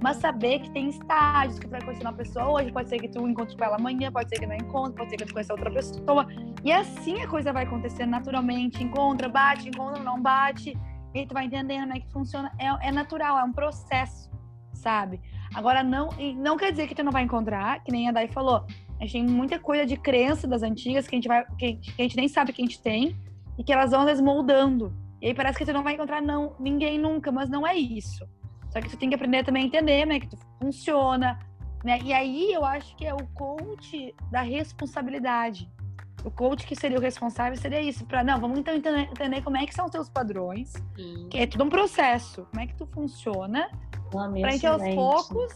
mas 0.01 0.17
saber 0.17 0.59
que 0.59 0.71
tem 0.71 0.89
estágios 0.89 1.59
que 1.59 1.67
tu 1.67 1.71
vai 1.71 1.81
conhecer 1.81 2.03
uma 2.03 2.13
pessoa 2.13 2.49
hoje, 2.49 2.71
pode 2.71 2.89
ser 2.89 2.99
que 2.99 3.07
tu 3.09 3.27
encontre 3.27 3.55
com 3.57 3.63
ela 3.63 3.75
amanhã, 3.75 4.11
pode 4.11 4.29
ser 4.29 4.39
que 4.39 4.47
não 4.47 4.55
encontre, 4.55 4.95
pode 4.95 5.09
ser 5.09 5.17
que 5.17 5.25
tu 5.25 5.33
conheça 5.33 5.53
outra 5.53 5.69
pessoa. 5.69 6.25
E 6.63 6.71
assim 6.71 7.21
a 7.21 7.27
coisa 7.27 7.51
vai 7.51 7.65
acontecendo 7.65 8.09
naturalmente, 8.09 8.81
encontra, 8.81 9.27
bate, 9.27 9.67
encontra, 9.67 10.01
não 10.01 10.21
bate, 10.21 10.77
e 11.13 11.25
tu 11.25 11.33
vai 11.33 11.45
entendendo 11.45 11.81
como 11.81 11.97
é 11.97 11.99
que 11.99 12.11
funciona. 12.11 12.51
É, 12.57 12.87
é 12.87 12.91
natural, 12.91 13.37
é 13.39 13.43
um 13.43 13.51
processo, 13.51 14.31
sabe? 14.73 15.19
Agora, 15.53 15.83
não, 15.83 16.09
não 16.35 16.57
quer 16.57 16.71
dizer 16.71 16.87
que 16.87 16.95
tu 16.95 17.03
não 17.03 17.11
vai 17.11 17.23
encontrar, 17.23 17.83
que 17.83 17.91
nem 17.91 18.07
a 18.07 18.11
Dai 18.11 18.27
falou. 18.27 18.65
A 18.99 19.03
gente 19.03 19.13
tem 19.13 19.27
muita 19.27 19.57
coisa 19.57 19.85
de 19.85 19.97
crença 19.97 20.47
das 20.47 20.61
antigas 20.61 21.07
que 21.07 21.15
a 21.15 21.17
gente, 21.17 21.27
vai, 21.27 21.45
que, 21.57 21.75
que 21.75 21.93
a 21.97 22.03
gente 22.03 22.17
nem 22.17 22.27
sabe 22.27 22.53
que 22.53 22.61
a 22.61 22.65
gente 22.65 22.81
tem 22.81 23.15
e 23.57 23.63
que 23.63 23.73
elas 23.73 23.91
vão 23.91 24.07
às 24.07 24.21
moldando. 24.21 24.93
E 25.21 25.27
aí 25.27 25.33
parece 25.33 25.57
que 25.57 25.65
tu 25.65 25.73
não 25.73 25.83
vai 25.83 25.93
encontrar 25.93 26.21
não, 26.21 26.55
ninguém 26.59 26.97
nunca, 26.97 27.31
mas 27.31 27.49
não 27.49 27.65
é 27.65 27.75
isso. 27.75 28.27
Só 28.69 28.79
que 28.79 28.89
tu 28.89 28.97
tem 28.97 29.09
que 29.09 29.15
aprender 29.15 29.43
também 29.43 29.63
a 29.63 29.65
entender, 29.65 30.05
né, 30.05 30.19
que 30.19 30.27
tu 30.27 30.37
funciona, 30.61 31.39
né? 31.83 31.99
E 32.03 32.13
aí 32.13 32.53
eu 32.53 32.63
acho 32.63 32.95
que 32.95 33.05
é 33.05 33.13
o 33.13 33.27
coach 33.33 34.13
da 34.31 34.41
responsabilidade. 34.41 35.69
O 36.23 36.31
coach 36.31 36.65
que 36.65 36.75
seria 36.75 36.97
o 36.97 37.01
responsável 37.01 37.57
seria 37.57 37.81
isso, 37.81 38.05
para 38.05 38.23
não, 38.23 38.39
vamos 38.39 38.59
então 38.59 38.75
entender, 38.75 39.41
como 39.41 39.57
é 39.57 39.65
que 39.65 39.73
são 39.73 39.85
os 39.85 39.91
teus 39.91 40.09
padrões, 40.09 40.73
Sim. 40.95 41.27
que 41.29 41.37
é 41.37 41.47
tudo 41.47 41.63
um 41.63 41.69
processo, 41.69 42.45
como 42.51 42.61
é 42.61 42.67
que 42.67 42.75
tu 42.75 42.85
funciona, 42.87 43.69
para 44.11 44.51
gente 44.51 44.67
aos 44.67 44.83
poucos 44.95 45.53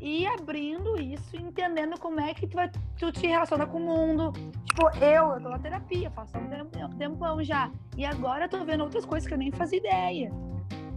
ir 0.00 0.26
abrindo 0.26 1.00
isso, 1.00 1.36
entendendo 1.36 1.98
como 1.98 2.20
é 2.20 2.34
que 2.34 2.46
tu, 2.46 2.54
vai, 2.54 2.70
tu 2.98 3.10
te 3.10 3.26
relaciona 3.26 3.66
com 3.66 3.78
o 3.78 3.80
mundo. 3.80 4.32
Tipo, 4.64 4.88
eu, 4.98 5.32
eu 5.32 5.40
tô 5.40 5.48
na 5.48 5.58
terapia, 5.58 6.10
faço 6.10 6.36
um 6.36 6.90
tempão 6.98 7.42
já. 7.42 7.70
E 7.96 8.04
agora 8.04 8.44
eu 8.44 8.48
tô 8.48 8.62
vendo 8.64 8.84
outras 8.84 9.06
coisas 9.06 9.26
que 9.26 9.32
eu 9.32 9.38
nem 9.38 9.50
fazia 9.50 9.78
ideia 9.78 10.30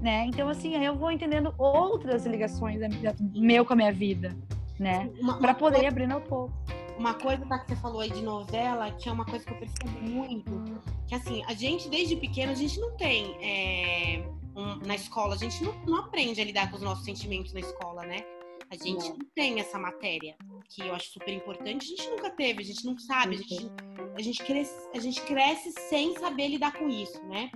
né? 0.02 0.26
Então, 0.26 0.48
assim, 0.50 0.76
aí 0.76 0.86
eu 0.86 0.95
vou 0.95 1.12
entendendo 1.12 1.54
outras 1.58 2.26
ligações 2.26 2.80
da, 2.80 2.88
da, 2.88 3.15
meu 3.34 3.65
com 3.65 3.74
a 3.74 3.76
minha 3.76 3.91
vida, 3.91 4.36
né? 4.80 5.10
Para 5.39 5.54
poder 5.54 5.86
abrir 5.86 6.12
ao 6.12 6.22
pouco. 6.22 6.54
Uma 7.00 7.14
coisa 7.14 7.46
tá, 7.46 7.60
que 7.60 7.70
você 7.70 7.78
falou 7.78 8.02
aí 8.02 8.12
de 8.12 8.22
novela, 8.22 8.92
que 8.92 9.08
é 9.08 9.12
uma 9.12 9.24
coisa 9.24 9.46
que 9.46 9.54
eu 9.54 9.58
percebo 9.58 10.02
muito, 10.02 10.52
que 11.08 11.16
assim, 11.16 11.42
a 11.46 11.54
gente, 11.54 11.88
desde 11.88 12.18
pequeno, 12.18 12.52
a 12.52 12.56
gente 12.56 12.78
não 12.78 12.92
tem 12.98 13.38
é, 13.42 14.30
um, 14.54 14.86
na 14.86 14.96
escola, 14.96 15.34
a 15.34 15.38
gente 15.38 15.64
não, 15.64 15.74
não 15.86 15.96
aprende 16.00 16.42
a 16.42 16.44
lidar 16.44 16.70
com 16.70 16.76
os 16.76 16.82
nossos 16.82 17.06
sentimentos 17.06 17.54
na 17.54 17.62
escola, 17.62 18.06
né? 18.06 18.18
A 18.70 18.76
gente 18.76 19.10
não 19.10 19.26
tem 19.34 19.62
essa 19.62 19.80
matéria, 19.80 20.36
que 20.68 20.82
eu 20.82 20.94
acho 20.94 21.14
super 21.14 21.34
importante. 21.34 21.86
A 21.86 21.96
gente 21.96 22.10
nunca 22.10 22.30
teve, 22.32 22.62
a 22.62 22.66
gente 22.66 22.86
não 22.86 23.00
sabe, 23.00 23.36
a 23.36 23.38
gente, 23.38 23.72
a 24.18 24.22
gente, 24.22 24.44
cresce, 24.44 24.90
a 24.94 25.00
gente 25.00 25.22
cresce 25.22 25.72
sem 25.88 26.14
saber 26.20 26.50
lidar 26.50 26.74
com 26.74 26.90
isso, 26.90 27.24
né? 27.24 27.50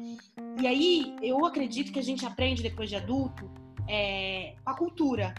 E 0.62 0.66
aí, 0.66 1.16
eu 1.22 1.46
acredito 1.46 1.92
que 1.92 2.00
a 2.00 2.04
gente 2.04 2.26
aprende 2.26 2.64
depois 2.64 2.90
de 2.90 2.96
adulto 2.96 3.52
é, 3.90 4.56
com 4.64 4.70
a 4.70 4.74
cultura, 4.74 5.36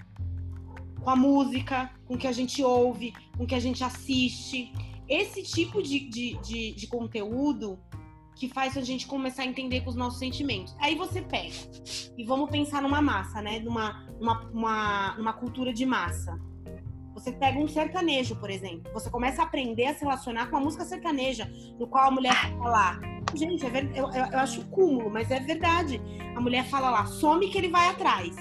com 1.04 1.10
a 1.10 1.16
música, 1.16 1.90
com 2.06 2.14
o 2.14 2.18
que 2.18 2.26
a 2.26 2.32
gente 2.32 2.64
ouve, 2.64 3.12
com 3.36 3.44
o 3.44 3.46
que 3.46 3.54
a 3.54 3.60
gente 3.60 3.84
assiste. 3.84 4.72
Esse 5.08 5.42
tipo 5.42 5.82
de, 5.82 6.00
de, 6.00 6.38
de, 6.38 6.72
de 6.72 6.86
conteúdo 6.86 7.78
que 8.34 8.48
faz 8.48 8.76
a 8.76 8.80
gente 8.80 9.06
começar 9.06 9.42
a 9.42 9.46
entender 9.46 9.82
com 9.82 9.90
os 9.90 9.96
nossos 9.96 10.18
sentimentos. 10.18 10.74
Aí 10.80 10.94
você 10.94 11.22
pega 11.22 11.54
e 12.16 12.24
vamos 12.24 12.50
pensar 12.50 12.82
numa 12.82 13.00
massa, 13.00 13.40
né? 13.40 13.60
Numa, 13.60 14.06
numa, 14.18 15.14
uma, 15.16 15.32
cultura 15.34 15.72
de 15.72 15.86
massa. 15.86 16.36
Você 17.12 17.30
pega 17.30 17.58
um 17.58 17.68
sertanejo, 17.68 18.34
por 18.36 18.50
exemplo. 18.50 18.92
Você 18.92 19.08
começa 19.08 19.42
a 19.42 19.44
aprender 19.44 19.86
a 19.86 19.94
se 19.94 20.00
relacionar 20.00 20.50
com 20.50 20.56
a 20.56 20.60
música 20.60 20.84
sertaneja, 20.84 21.48
no 21.78 21.86
qual 21.86 22.08
a 22.08 22.10
mulher 22.10 22.34
fala 22.34 22.70
lá. 22.70 23.00
Gente, 23.34 23.64
é 23.64 23.70
ver, 23.70 23.90
eu, 23.94 24.10
eu, 24.10 24.26
eu 24.26 24.38
acho 24.38 24.64
cúmulo, 24.66 25.10
mas 25.10 25.30
é 25.30 25.38
verdade. 25.38 26.00
A 26.34 26.40
mulher 26.40 26.64
fala 26.64 26.90
lá, 26.90 27.06
some 27.06 27.48
que 27.48 27.58
ele 27.58 27.68
vai 27.68 27.88
atrás. 27.88 28.34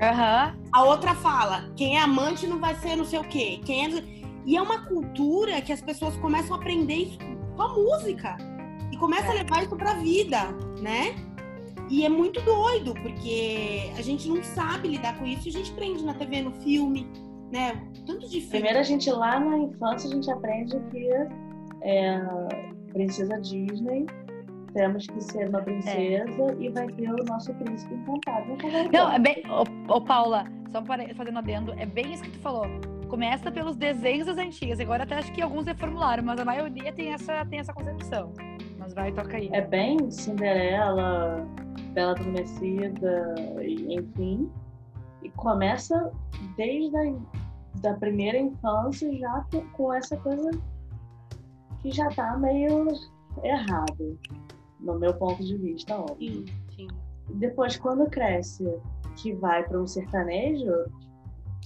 Uhum. 0.00 0.68
A 0.72 0.84
outra 0.84 1.14
fala, 1.14 1.70
quem 1.76 1.96
é 1.96 2.00
amante 2.00 2.46
não 2.46 2.58
vai 2.58 2.74
ser 2.76 2.96
não 2.96 3.04
sei 3.04 3.18
o 3.18 3.24
quê. 3.24 3.60
Quem 3.64 3.86
é... 3.86 4.04
E 4.44 4.56
é 4.56 4.62
uma 4.62 4.86
cultura 4.86 5.60
que 5.60 5.72
as 5.72 5.80
pessoas 5.80 6.16
começam 6.16 6.56
a 6.56 6.58
aprender 6.58 6.94
isso 6.94 7.18
com 7.56 7.62
a 7.62 7.68
música 7.68 8.36
começa 9.02 9.32
a 9.32 9.34
levar 9.34 9.64
isso 9.64 9.74
pra 9.74 9.94
vida, 9.94 10.38
né? 10.80 11.16
E 11.90 12.06
é 12.06 12.08
muito 12.08 12.40
doido, 12.42 12.94
porque 13.02 13.90
a 13.98 14.00
gente 14.00 14.28
não 14.28 14.40
sabe 14.44 14.86
lidar 14.86 15.18
com 15.18 15.26
isso 15.26 15.48
e 15.48 15.50
a 15.50 15.52
gente 15.52 15.72
aprende 15.72 16.04
na 16.04 16.14
TV, 16.14 16.40
no 16.40 16.52
filme, 16.62 17.08
né? 17.52 17.82
Tanto 18.06 18.28
de 18.28 18.40
filme. 18.40 18.50
Primeiro 18.50 18.78
a 18.78 18.84
gente 18.84 19.10
lá 19.10 19.40
na 19.40 19.58
infância 19.58 20.08
a 20.08 20.14
gente 20.14 20.30
aprende 20.30 20.78
que 20.92 21.08
é, 21.82 22.20
princesa 22.92 23.40
Disney 23.40 24.06
temos 24.72 25.06
que 25.06 25.20
ser 25.20 25.48
uma 25.48 25.62
princesa 25.62 26.42
é. 26.42 26.56
e 26.58 26.68
vai 26.70 26.86
ter 26.88 27.10
o 27.10 27.24
nosso 27.24 27.52
príncipe 27.54 27.94
encantado. 27.94 28.56
Não, 28.92 29.12
é 29.12 29.18
bem. 29.18 29.42
Ô, 29.48 29.96
ô 29.96 30.00
Paula, 30.00 30.44
só 30.70 30.82
para 30.82 31.14
fazendo 31.14 31.38
adendo, 31.38 31.72
é 31.78 31.86
bem 31.86 32.12
isso 32.12 32.22
que 32.22 32.30
tu 32.30 32.38
falou 32.40 32.66
começa 33.12 33.52
pelos 33.52 33.76
desenhos 33.76 34.26
das 34.26 34.38
antigas. 34.38 34.80
Agora 34.80 35.02
até 35.02 35.16
acho 35.16 35.30
que 35.34 35.42
alguns 35.42 35.66
reformularam, 35.66 36.22
mas 36.24 36.40
a 36.40 36.46
maioria 36.46 36.90
tem 36.94 37.12
essa, 37.12 37.44
tem 37.44 37.58
essa 37.58 37.70
concepção. 37.70 38.32
Mas 38.78 38.94
vai, 38.94 39.12
toca 39.12 39.36
aí. 39.36 39.50
É 39.52 39.60
bem 39.60 40.10
Cinderela, 40.10 41.46
Bela 41.92 42.12
Adormecida, 42.12 43.34
enfim. 43.60 44.50
E 45.22 45.28
começa 45.32 46.10
desde 46.56 46.96
a 46.96 47.12
da 47.82 47.92
primeira 47.94 48.38
infância 48.38 49.14
já 49.18 49.44
com 49.72 49.92
essa 49.92 50.16
coisa 50.16 50.50
que 51.82 51.90
já 51.90 52.08
tá 52.10 52.38
meio 52.38 52.86
errado, 53.42 54.18
no 54.82 54.98
meu 54.98 55.14
ponto 55.14 55.42
de 55.42 55.56
vista, 55.56 55.96
óbvio. 55.96 56.16
Sim, 56.18 56.44
sim. 56.76 56.88
Depois, 57.30 57.76
quando 57.76 58.10
cresce, 58.10 58.66
que 59.16 59.32
vai 59.32 59.62
para 59.64 59.80
um 59.80 59.86
sertanejo, 59.86 60.72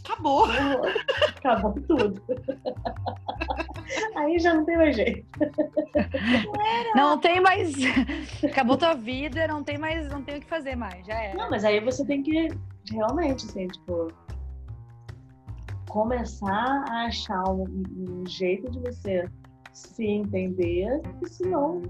acabou. 0.04 0.46
Acabou 1.36 1.72
tudo. 1.72 2.22
Aí 4.16 4.38
já 4.38 4.54
não 4.54 4.64
tem 4.64 4.76
mais 4.76 4.96
jeito. 4.96 5.26
Não 6.94 7.18
tem 7.18 7.40
mais. 7.40 7.74
Acabou 8.44 8.76
tua 8.76 8.94
vida, 8.94 9.46
não 9.46 9.62
tem 9.62 9.78
mais, 9.78 10.08
não 10.08 10.22
tem 10.22 10.38
o 10.38 10.40
que 10.40 10.46
fazer 10.46 10.76
mais, 10.76 11.06
já 11.06 11.14
é. 11.14 11.34
Não, 11.34 11.48
mas 11.48 11.64
aí 11.64 11.78
você 11.80 12.04
tem 12.04 12.22
que 12.22 12.48
realmente, 12.90 13.46
assim, 13.46 13.68
tipo, 13.68 14.08
começar 15.88 16.84
a 16.88 17.06
achar 17.06 17.48
um, 17.48 17.64
um 17.96 18.26
jeito 18.26 18.70
de 18.70 18.80
você 18.80 19.28
se 19.72 20.04
entender, 20.04 21.00
porque 21.02 21.28
senão 21.28 21.82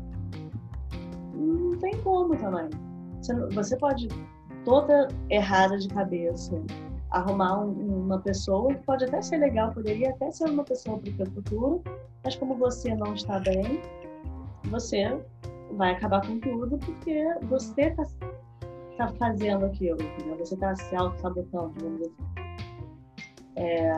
não 1.36 1.78
tem 1.78 2.00
como 2.02 2.36
também. 2.36 2.70
Você, 3.20 3.34
você 3.50 3.76
pode, 3.76 4.08
toda 4.64 5.08
errada 5.30 5.78
de 5.78 5.88
cabeça, 5.88 6.60
arrumar 7.10 7.60
um, 7.60 8.04
uma 8.04 8.18
pessoa 8.20 8.74
que 8.74 8.82
pode 8.84 9.04
até 9.04 9.20
ser 9.22 9.38
legal, 9.38 9.72
poderia 9.72 10.10
até 10.10 10.30
ser 10.30 10.48
uma 10.48 10.64
pessoa 10.64 10.98
para 10.98 11.10
o 11.10 11.16
seu 11.16 11.26
futuro, 11.26 11.82
mas 12.24 12.36
como 12.36 12.54
você 12.56 12.94
não 12.94 13.14
está 13.14 13.38
bem, 13.40 13.80
você 14.70 15.18
vai 15.72 15.92
acabar 15.92 16.26
com 16.26 16.38
tudo 16.40 16.78
porque 16.78 17.24
você 17.44 17.82
está 17.82 18.04
tá 18.96 19.08
fazendo 19.18 19.66
aquilo, 19.66 19.98
né? 19.98 20.36
você 20.38 20.54
está 20.54 20.74
se 20.74 20.96
auto-sabotando, 20.96 21.74
vamos 21.80 21.98
dizer 21.98 22.12
assim. 22.18 22.46
É... 23.56 23.92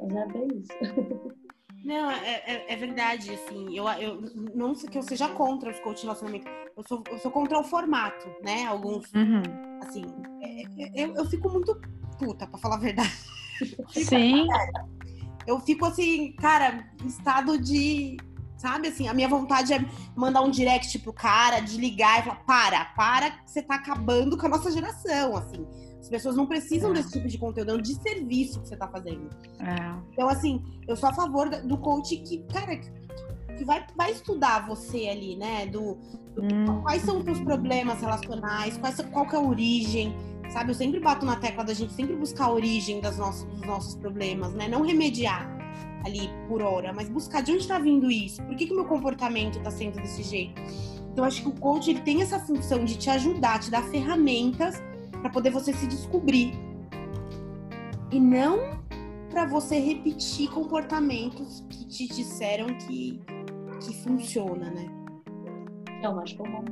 Mas 0.00 0.16
é 0.16 0.26
bem 0.26 0.48
isso. 0.56 1.40
Não, 1.84 2.10
é, 2.10 2.42
é, 2.46 2.74
é, 2.74 2.76
verdade, 2.76 3.32
assim, 3.32 3.76
eu, 3.76 3.88
eu 3.88 4.20
não 4.54 4.74
sei 4.74 4.88
que 4.88 4.98
eu 4.98 5.02
seja 5.02 5.28
contra 5.28 5.70
os 5.70 5.80
coach 5.80 5.96
de 5.96 6.02
relacionamento, 6.02 6.46
eu 6.76 6.84
sou, 6.86 7.02
eu 7.10 7.18
sou 7.18 7.30
contra 7.30 7.58
o 7.58 7.64
formato, 7.64 8.28
né? 8.42 8.66
Alguns, 8.66 9.10
uhum. 9.14 9.42
assim, 9.82 10.04
é, 10.42 10.62
é 10.62 11.04
eu, 11.04 11.14
eu 11.14 11.24
fico 11.24 11.48
muito 11.48 11.74
puta, 12.18 12.46
pra 12.46 12.58
falar 12.58 12.76
a 12.76 12.80
verdade. 12.80 13.10
Sim. 13.88 14.46
Eu 15.46 15.58
fico 15.60 15.86
assim, 15.86 16.32
cara, 16.32 16.86
em 17.02 17.06
estado 17.06 17.58
de. 17.58 18.18
Sabe 18.56 18.88
assim, 18.88 19.08
a 19.08 19.14
minha 19.14 19.28
vontade 19.28 19.72
é 19.72 19.82
mandar 20.14 20.42
um 20.42 20.50
direct 20.50 20.98
pro 20.98 21.14
cara, 21.14 21.60
desligar 21.60 22.20
e 22.20 22.22
falar: 22.24 22.44
para, 22.44 22.84
para, 22.84 23.30
que 23.30 23.50
você 23.50 23.62
tá 23.62 23.76
acabando 23.76 24.36
com 24.36 24.46
a 24.46 24.50
nossa 24.50 24.70
geração, 24.70 25.34
assim. 25.36 25.66
As 26.00 26.08
pessoas 26.08 26.34
não 26.34 26.46
precisam 26.46 26.90
é. 26.90 26.94
desse 26.94 27.12
tipo 27.12 27.28
de 27.28 27.38
conteúdo, 27.38 27.70
é 27.70 27.74
um 27.74 27.82
desserviço 27.82 28.60
que 28.60 28.68
você 28.68 28.76
tá 28.76 28.88
fazendo. 28.88 29.28
É. 29.58 29.94
Então, 30.12 30.28
assim, 30.28 30.64
eu 30.88 30.96
sou 30.96 31.08
a 31.08 31.12
favor 31.12 31.48
do 31.50 31.76
coach 31.78 32.16
que, 32.16 32.38
cara, 32.44 32.76
que 32.76 33.64
vai, 33.64 33.84
vai 33.94 34.10
estudar 34.12 34.66
você 34.66 35.08
ali, 35.08 35.36
né? 35.36 35.66
Do, 35.66 35.98
do 36.34 36.42
hum. 36.42 36.82
quais 36.82 37.02
são 37.02 37.18
os 37.18 37.24
seus 37.24 37.40
problemas 37.40 38.00
relacionais, 38.00 38.78
quais, 38.78 39.00
qual 39.12 39.26
que 39.26 39.36
é 39.36 39.38
a 39.38 39.42
origem, 39.42 40.14
sabe? 40.50 40.70
Eu 40.70 40.74
sempre 40.74 40.98
bato 41.00 41.26
na 41.26 41.36
tecla 41.36 41.64
da 41.64 41.74
gente 41.74 41.92
sempre 41.92 42.16
buscar 42.16 42.46
a 42.46 42.52
origem 42.52 43.00
das 43.00 43.18
nossos, 43.18 43.44
dos 43.44 43.60
nossos 43.60 43.94
problemas, 43.96 44.54
né? 44.54 44.68
Não 44.68 44.82
remediar 44.82 45.48
ali 46.04 46.30
por 46.48 46.62
hora, 46.62 46.94
mas 46.94 47.10
buscar 47.10 47.42
de 47.42 47.52
onde 47.52 47.60
está 47.60 47.78
vindo 47.78 48.10
isso, 48.10 48.42
por 48.44 48.56
que, 48.56 48.66
que 48.66 48.72
o 48.72 48.76
meu 48.76 48.86
comportamento 48.86 49.58
está 49.58 49.70
sendo 49.70 49.96
desse 49.96 50.22
jeito. 50.22 50.60
Então, 51.12 51.24
acho 51.24 51.42
que 51.42 51.48
o 51.48 51.52
coach 51.52 51.90
ele 51.90 52.00
tem 52.00 52.22
essa 52.22 52.38
função 52.38 52.84
de 52.84 52.96
te 52.96 53.10
ajudar, 53.10 53.58
te 53.58 53.70
dar 53.70 53.82
ferramentas 53.90 54.80
para 55.20 55.30
poder 55.30 55.50
você 55.50 55.72
se 55.72 55.86
descobrir. 55.86 56.52
E 58.10 58.18
não 58.18 58.80
para 59.30 59.46
você 59.46 59.78
repetir 59.78 60.50
comportamentos 60.50 61.64
que 61.70 61.86
te 61.86 62.08
disseram 62.08 62.66
que, 62.78 63.20
que 63.80 64.02
funciona, 64.02 64.70
né? 64.70 64.86
É 66.02 66.08
o 66.08 66.16
mais 66.16 66.32
comum. 66.32 66.64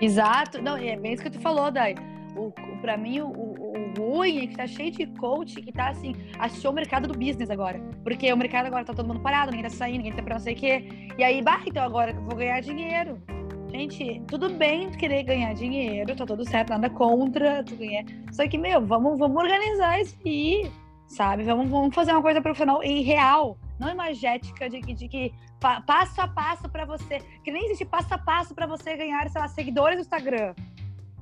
Exato. 0.00 0.62
Não, 0.62 0.76
é 0.76 0.96
bem 0.96 1.12
isso 1.12 1.22
que 1.22 1.30
tu 1.30 1.40
falou, 1.40 1.70
Dai. 1.70 1.94
O, 2.36 2.48
o, 2.48 2.80
pra 2.80 2.96
mim, 2.96 3.20
o, 3.20 3.28
o 3.28 3.64
ruim 3.96 4.38
é 4.38 4.46
que 4.46 4.56
tá 4.56 4.66
cheio 4.66 4.90
de 4.90 5.06
coach 5.18 5.60
que 5.60 5.72
tá 5.72 5.90
assim, 5.90 6.14
achou 6.38 6.72
o 6.72 6.74
mercado 6.74 7.06
do 7.06 7.18
business 7.18 7.50
agora. 7.50 7.80
Porque 8.02 8.32
o 8.32 8.36
mercado 8.36 8.66
agora 8.66 8.84
tá 8.84 8.92
todo 8.92 9.06
mundo 9.06 9.20
parado, 9.20 9.50
ninguém 9.50 9.68
tá 9.68 9.70
saindo, 9.70 9.98
ninguém 9.98 10.12
tá 10.12 10.22
pra 10.22 10.34
não 10.34 10.40
sei 10.40 10.54
o 10.54 10.56
quê. 10.56 10.88
E 11.16 11.22
aí, 11.22 11.42
bah, 11.42 11.62
então 11.66 11.82
agora 11.82 12.12
eu 12.12 12.22
vou 12.22 12.36
ganhar 12.36 12.60
dinheiro. 12.60 13.20
Gente, 13.74 14.22
tudo 14.28 14.50
bem 14.50 14.88
querer 14.92 15.24
ganhar 15.24 15.52
dinheiro, 15.52 16.14
tá 16.14 16.24
tudo 16.24 16.48
certo, 16.48 16.70
nada 16.70 16.88
contra, 16.88 17.64
tu 17.64 17.74
ganhar. 17.74 18.04
Só 18.30 18.46
que, 18.46 18.56
meu, 18.56 18.80
vamos, 18.80 19.18
vamos 19.18 19.36
organizar 19.36 20.00
isso 20.00 20.16
aí, 20.24 20.70
sabe? 21.08 21.42
Vamos, 21.42 21.68
vamos 21.68 21.92
fazer 21.92 22.12
uma 22.12 22.22
coisa 22.22 22.40
profissional 22.40 22.84
e 22.84 23.02
real, 23.02 23.58
não 23.76 23.90
imagética 23.90 24.70
de, 24.70 24.80
de 24.80 25.08
que 25.08 25.34
passo 25.58 26.20
a 26.20 26.28
passo 26.28 26.68
para 26.68 26.84
você, 26.84 27.18
que 27.42 27.50
nem 27.50 27.64
existe 27.64 27.84
passo 27.84 28.14
a 28.14 28.18
passo 28.18 28.54
para 28.54 28.64
você 28.64 28.96
ganhar, 28.96 29.28
sei 29.28 29.40
lá, 29.40 29.48
seguidores 29.48 29.96
no 29.96 30.02
Instagram. 30.02 30.54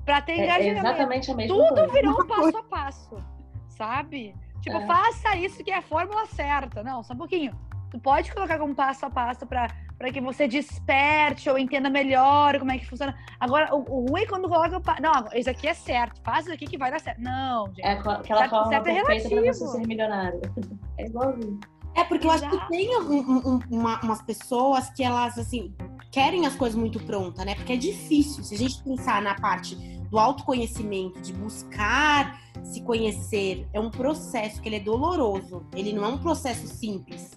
Pra 0.05 0.21
ter 0.21 0.33
é, 0.33 0.43
engajamento. 0.43 0.85
É 0.85 0.89
exatamente 0.89 1.31
a 1.31 1.35
mesma 1.35 1.55
Tudo 1.55 1.75
coisa. 1.75 1.93
virou 1.93 2.21
um 2.21 2.27
passo 2.27 2.57
a 2.57 2.63
passo, 2.63 3.23
sabe? 3.67 4.35
Tipo, 4.61 4.77
é. 4.77 4.85
faça 4.85 5.35
isso 5.37 5.63
que 5.63 5.71
é 5.71 5.77
a 5.77 5.81
fórmula 5.81 6.27
certa. 6.27 6.83
Não, 6.83 7.01
só 7.01 7.15
um 7.15 7.17
pouquinho. 7.17 7.57
Tu 7.93 7.99
pode 7.99 8.33
colocar 8.33 8.57
como 8.57 8.73
passo 8.73 9.05
a 9.05 9.09
passo 9.09 9.45
para 9.45 9.67
para 9.99 10.11
que 10.11 10.19
você 10.19 10.47
desperte 10.47 11.47
ou 11.47 11.57
entenda 11.57 11.91
melhor 11.91 12.57
como 12.57 12.71
é 12.71 12.77
que 12.79 12.87
funciona. 12.87 13.15
Agora, 13.39 13.73
o, 13.73 13.85
o 13.87 14.05
ruim 14.09 14.23
é 14.23 14.25
quando 14.25 14.49
coloca. 14.49 14.81
Não, 14.99 15.29
isso 15.35 15.49
aqui 15.49 15.67
é 15.67 15.75
certo, 15.75 16.19
faz 16.23 16.45
isso 16.45 16.55
aqui 16.55 16.65
que 16.65 16.77
vai 16.77 16.89
dar 16.89 16.99
certo. 16.99 17.21
Não, 17.21 17.67
gente. 17.67 17.85
É 17.85 17.91
aquela 17.91 18.23
certo, 18.23 18.49
forma 18.49 18.67
certo 18.69 18.87
é 18.87 18.97
é 18.97 19.03
pra 19.03 19.53
você 19.53 19.67
ser 19.67 19.87
milionário. 19.87 20.41
É 20.97 21.05
igualzinho. 21.05 21.59
É, 21.95 22.03
porque 22.03 22.27
eu 22.27 22.31
acho 22.31 22.49
que 22.49 22.67
tem 22.69 22.95
um, 22.97 23.55
um, 23.55 23.59
uma, 23.69 23.99
umas 24.01 24.21
pessoas 24.21 24.89
que 24.91 25.03
elas, 25.03 25.37
assim, 25.37 25.73
querem 26.11 26.45
as 26.45 26.55
coisas 26.55 26.77
muito 26.77 26.99
prontas, 26.99 27.45
né? 27.45 27.55
Porque 27.55 27.73
é 27.73 27.77
difícil. 27.77 28.43
Se 28.43 28.53
a 28.53 28.57
gente 28.57 28.83
pensar 28.83 29.21
na 29.21 29.35
parte 29.35 29.75
do 30.09 30.19
autoconhecimento, 30.19 31.19
de 31.21 31.33
buscar 31.33 32.39
se 32.63 32.81
conhecer, 32.83 33.67
é 33.73 33.79
um 33.79 33.89
processo 33.89 34.61
que 34.61 34.69
ele 34.69 34.75
é 34.75 34.79
doloroso. 34.79 35.65
Ele 35.75 35.93
não 35.93 36.05
é 36.05 36.07
um 36.09 36.17
processo 36.19 36.67
simples. 36.67 37.31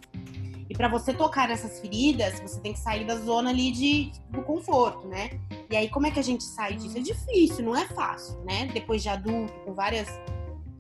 E 0.77 0.79
para 0.79 0.89
você 0.89 1.15
tocar 1.15 1.49
nessas 1.49 1.81
feridas, 1.81 2.39
você 2.39 2.61
tem 2.61 2.75
que 2.75 2.79
sair 2.79 3.07
da 3.07 3.17
zona 3.17 3.49
ali 3.49 3.73
de, 3.73 4.13
do 4.29 4.43
conforto, 4.43 5.09
né? 5.09 5.31
E 5.71 5.75
aí, 5.75 5.89
como 5.89 6.07
é 6.07 6.11
que 6.11 6.21
a 6.21 6.23
gente 6.23 6.45
sai 6.45 6.75
disso? 6.75 6.99
É 6.99 7.01
difícil, 7.01 7.65
não 7.65 7.75
é 7.75 7.87
fácil, 7.87 8.39
né? 8.45 8.67
Depois 8.75 9.03
de 9.03 9.09
adulto, 9.09 9.55
com 9.65 9.73
várias, 9.73 10.07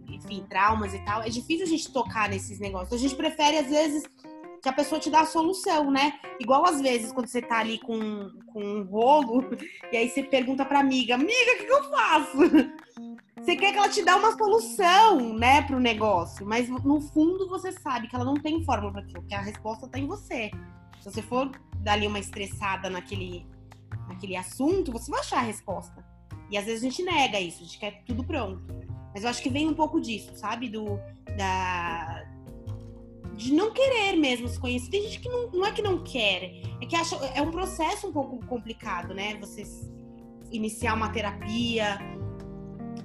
enfim, 0.07 0.45
traumas 0.51 0.93
e 0.93 0.99
tal, 0.99 1.23
é 1.23 1.31
difícil 1.31 1.65
a 1.65 1.69
gente 1.69 1.91
tocar 1.91 2.29
nesses 2.29 2.61
negócios. 2.61 2.93
A 2.93 2.99
gente 2.99 3.17
prefere, 3.17 3.57
às 3.57 3.69
vezes, 3.69 4.03
que 4.63 4.69
a 4.69 4.73
pessoa 4.75 5.01
te 5.01 5.09
dá 5.09 5.21
a 5.21 5.27
solução, 5.27 5.91
né? 5.91 6.21
Igual 6.39 6.67
às 6.67 6.79
vezes 6.79 7.11
quando 7.11 7.29
você 7.29 7.41
tá 7.41 7.61
ali 7.61 7.79
com, 7.79 8.31
com 8.49 8.63
um 8.63 8.83
rolo, 8.85 9.49
e 9.91 9.97
aí 9.97 10.11
você 10.11 10.23
pergunta 10.23 10.63
pra 10.63 10.81
amiga, 10.81 11.15
amiga, 11.15 11.33
o 11.33 11.57
que, 11.57 11.65
que 11.65 11.73
eu 11.73 11.85
faço? 11.85 12.39
Você 13.39 13.55
quer 13.55 13.73
que 13.73 13.79
ela 13.79 13.89
te 13.89 14.03
dê 14.03 14.11
uma 14.13 14.37
solução, 14.37 15.35
né, 15.35 15.61
pro 15.63 15.79
negócio, 15.79 16.47
mas 16.47 16.69
no 16.69 17.01
fundo 17.01 17.47
você 17.49 17.71
sabe 17.71 18.09
que 18.09 18.17
ela 18.17 18.25
não 18.25 18.35
tem 18.35 18.65
fórmula 18.65 18.93
para 18.93 19.03
aquilo, 19.03 19.23
que 19.25 19.35
a 19.35 19.43
resposta 19.43 19.87
tá 19.87 19.99
em 19.99 20.07
você. 20.07 20.51
Se 21.01 21.13
você 21.13 21.23
for 21.23 21.51
dar 21.81 21.93
ali 21.93 22.07
uma 22.07 22.19
estressada 22.19 22.89
naquele, 22.89 23.47
naquele 24.09 24.37
assunto, 24.37 24.91
você 24.91 25.11
vai 25.11 25.21
achar 25.21 25.39
a 25.39 25.43
resposta. 25.43 26.05
E 26.51 26.57
às 26.57 26.65
vezes 26.65 26.83
a 26.83 26.89
gente 26.89 27.03
nega 27.03 27.39
isso, 27.39 27.61
a 27.61 27.67
gente 27.67 27.79
quer 27.79 28.03
tudo 28.05 28.25
pronto. 28.25 28.65
Mas 29.13 29.23
eu 29.23 29.31
acho 29.31 29.43
que 29.43 29.51
vem 29.51 29.69
um 29.69 29.75
pouco 29.75 30.01
disso, 30.01 30.35
sabe? 30.35 30.69
Do, 30.69 30.99
da, 31.37 32.25
de 33.37 33.53
não 33.53 33.71
querer 33.71 34.17
mesmo 34.17 34.49
se 34.49 34.59
conhecer. 34.59 34.91
Tem 34.91 35.03
gente 35.03 35.21
que 35.21 35.29
não, 35.29 35.51
não 35.51 35.67
é 35.67 35.73
que 35.73 35.83
não 35.83 36.03
quer, 36.03 36.53
é 36.81 36.87
que 36.87 36.97
acha, 36.97 37.17
é 37.17 37.43
um 37.43 37.51
processo 37.51 38.09
um 38.09 38.13
pouco 38.13 38.45
complicado, 38.47 39.13
né? 39.13 39.37
Você 39.41 39.63
iniciar 40.51 40.95
uma 40.95 41.11
terapia, 41.11 41.99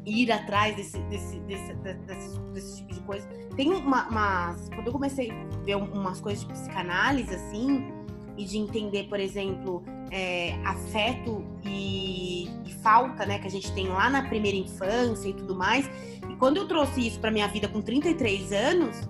ir 0.05 0.31
atrás 0.31 0.75
desse, 0.75 0.97
desse, 1.03 1.39
desse, 1.41 1.73
desse, 1.73 2.39
desse 2.53 2.77
tipo 2.77 2.93
de 2.93 2.99
coisa. 3.01 3.27
Tem 3.55 3.71
uma, 3.71 4.07
umas. 4.07 4.69
Quando 4.69 4.87
eu 4.87 4.93
comecei 4.93 5.31
a 5.31 5.63
ver 5.63 5.75
umas 5.75 6.19
coisas 6.19 6.45
de 6.45 6.51
psicanálise, 6.51 7.33
assim, 7.33 7.91
e 8.37 8.45
de 8.45 8.57
entender, 8.57 9.03
por 9.03 9.19
exemplo, 9.19 9.83
é, 10.09 10.53
afeto 10.65 11.45
e, 11.63 12.47
e, 12.65 12.73
falta, 12.81 13.25
né, 13.25 13.39
que 13.39 13.47
a 13.47 13.51
gente 13.51 13.71
tem 13.73 13.87
lá 13.87 14.09
na 14.09 14.23
primeira 14.23 14.57
infância 14.57 15.29
e 15.29 15.33
tudo 15.33 15.55
mais. 15.55 15.89
E 16.29 16.35
quando 16.37 16.57
eu 16.57 16.67
trouxe 16.67 17.07
isso 17.07 17.19
para 17.19 17.29
minha 17.29 17.47
vida 17.47 17.67
com 17.67 17.81
33 17.81 18.51
anos, 18.51 19.01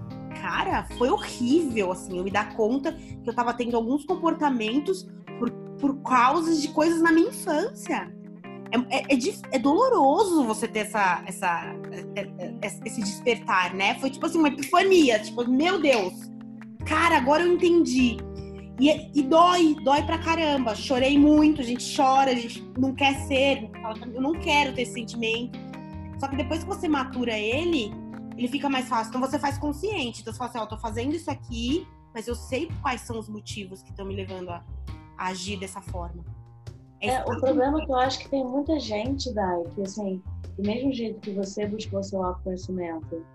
cara, 0.42 0.84
foi 0.98 1.10
horrível, 1.10 1.92
assim, 1.92 2.18
eu 2.18 2.24
me 2.24 2.32
dar 2.32 2.56
conta 2.56 2.94
que 2.94 3.30
eu 3.30 3.34
tava 3.34 3.54
tendo 3.54 3.78
alguns 3.78 4.06
comportamentos 4.06 5.08
por, 5.40 5.52
por 5.80 6.02
causa 6.02 6.56
de 6.56 6.68
coisas 6.70 7.02
na 7.02 7.12
minha 7.12 7.30
infância. 7.30 8.12
É, 8.72 8.98
é, 8.98 9.14
é, 9.14 9.18
é, 9.52 9.60
doloroso 9.60 10.44
você 10.44 10.68
ter 10.68 10.80
essa, 10.80 11.24
essa, 11.26 11.76
é, 12.16 12.22
é, 12.22 12.54
esse 12.86 13.02
despertar, 13.02 13.74
né? 13.74 13.96
Foi 14.00 14.10
tipo 14.10 14.26
assim, 14.26 14.38
uma 14.38 14.48
epifania, 14.48 15.20
tipo, 15.20 15.48
meu 15.50 15.82
Deus, 15.82 16.14
cara, 16.86 17.18
agora 17.18 17.44
eu 17.44 17.54
entendi. 17.54 18.18
E, 18.80 19.12
e 19.14 19.22
dói, 19.22 19.76
dói 19.84 20.02
pra 20.04 20.18
caramba. 20.18 20.76
Chorei 20.76 21.18
muito, 21.18 21.62
a 21.62 21.64
gente 21.64 21.96
chora, 21.96 22.32
a 22.32 22.36
gente 22.36 22.64
não 22.78 22.96
quer 22.96 23.14
ser, 23.28 23.70
eu 24.14 24.22
não 24.22 24.34
quero 24.34 24.74
ter 24.74 24.84
esse 24.84 24.94
sentimento. 24.94 25.60
Só 26.20 26.28
que 26.28 26.36
depois 26.36 26.64
que 26.64 26.70
você 26.70 26.88
matura 26.88 27.38
ele, 27.38 27.92
ele 28.38 28.48
fica 28.48 28.70
mais 28.70 28.88
fácil. 28.88 29.10
Então 29.10 29.22
você 29.22 29.38
faz 29.38 29.58
consciente. 29.58 30.22
Então 30.22 30.34
você 30.34 30.40
fala 30.40 30.50
assim, 30.50 30.60
ó, 30.60 30.64
oh, 30.64 30.68
tô 30.68 30.78
fazendo 30.78 31.14
isso 31.14 31.30
aqui, 31.30 31.88
mas 32.14 32.28
eu 32.28 32.36
sei 32.36 32.70
quais 32.82 33.02
são 33.02 33.20
os 33.20 33.30
motivos 33.30 33.82
que 33.84 33.90
estão 33.90 34.06
me 34.06 34.16
levando 34.16 34.50
a, 34.50 34.64
a, 35.18 35.28
agir 35.28 35.60
dessa 35.60 35.82
forma. 35.82 36.24
É, 37.02 37.16
é 37.16 37.24
o 37.24 37.40
problema 37.40 37.82
é 37.82 37.86
que 37.86 37.92
eu 37.92 37.96
acho 37.98 38.20
que 38.20 38.30
tem 38.30 38.46
muita 38.46 38.80
gente, 38.80 39.34
Dai, 39.34 39.64
que 39.76 39.82
assim, 39.82 40.22
do 40.58 40.64
mesmo 40.64 40.94
jeito 40.94 41.20
que 41.20 41.32
você 41.32 41.66
buscou 41.66 42.04
seu 42.04 42.24
autoconhecimento, 42.24 43.26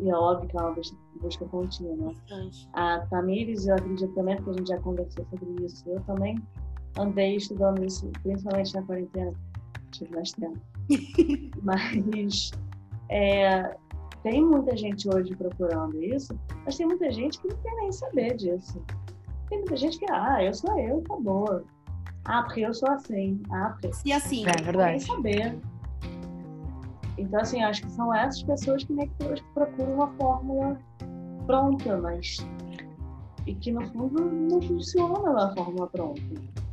e 0.00 0.08
é 0.08 0.14
óbvio 0.14 0.48
que 0.48 0.56
é 0.56 0.60
uma 0.60 0.74
busca 1.20 1.44
contínua. 1.46 2.14
A 2.72 3.00
Tamires, 3.10 3.66
eu 3.66 3.74
acredito 3.74 4.14
também, 4.14 4.36
porque 4.36 4.50
a 4.50 4.54
gente 4.54 4.68
já 4.68 4.78
conversou 4.80 5.26
sobre 5.26 5.64
isso, 5.64 5.84
eu 5.88 6.00
também 6.00 6.38
andei 6.98 7.36
estudando 7.36 7.84
isso, 7.84 8.10
principalmente 8.22 8.74
na 8.74 8.82
quarentena, 8.82 9.32
tive 9.90 10.14
mais 10.14 10.32
tempo. 10.32 10.58
mas 11.62 12.50
é, 13.10 13.76
tem 14.22 14.44
muita 14.44 14.76
gente 14.76 15.08
hoje 15.08 15.36
procurando 15.36 16.02
isso, 16.02 16.38
mas 16.64 16.76
tem 16.76 16.86
muita 16.86 17.10
gente 17.12 17.38
que 17.40 17.48
não 17.48 17.56
quer 17.56 17.74
nem 17.76 17.92
saber 17.92 18.36
disso. 18.36 18.82
Tem 19.48 19.58
muita 19.58 19.76
gente 19.76 19.98
que, 19.98 20.06
ah, 20.10 20.42
eu 20.42 20.54
sou 20.54 20.78
eu, 20.78 21.02
tá 21.02 21.16
boa. 21.16 21.64
Ah, 22.24 22.42
porque 22.42 22.60
eu 22.60 22.74
sou 22.74 22.90
assim. 22.90 23.42
Ah, 23.50 23.70
porque... 23.70 23.90
E 24.04 24.12
assim, 24.12 24.44
é 24.46 24.62
verdade. 24.62 25.04
saber. 25.04 25.58
Então, 27.18 27.40
assim, 27.40 27.62
acho 27.62 27.82
que 27.82 27.90
são 27.90 28.14
essas 28.14 28.42
pessoas 28.42 28.84
que, 28.84 28.94
que 28.94 29.42
procuram 29.52 29.94
uma 29.94 30.08
fórmula 30.14 30.78
pronta, 31.46 31.98
mas. 31.98 32.46
E 33.46 33.54
que 33.54 33.72
no 33.72 33.86
fundo 33.90 34.24
não 34.24 34.62
funciona 34.62 35.18
uma 35.18 35.54
fórmula 35.54 35.86
pronta, 35.88 36.22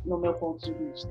no 0.04 0.18
meu 0.18 0.34
ponto 0.34 0.64
de 0.64 0.72
vista. 0.72 1.10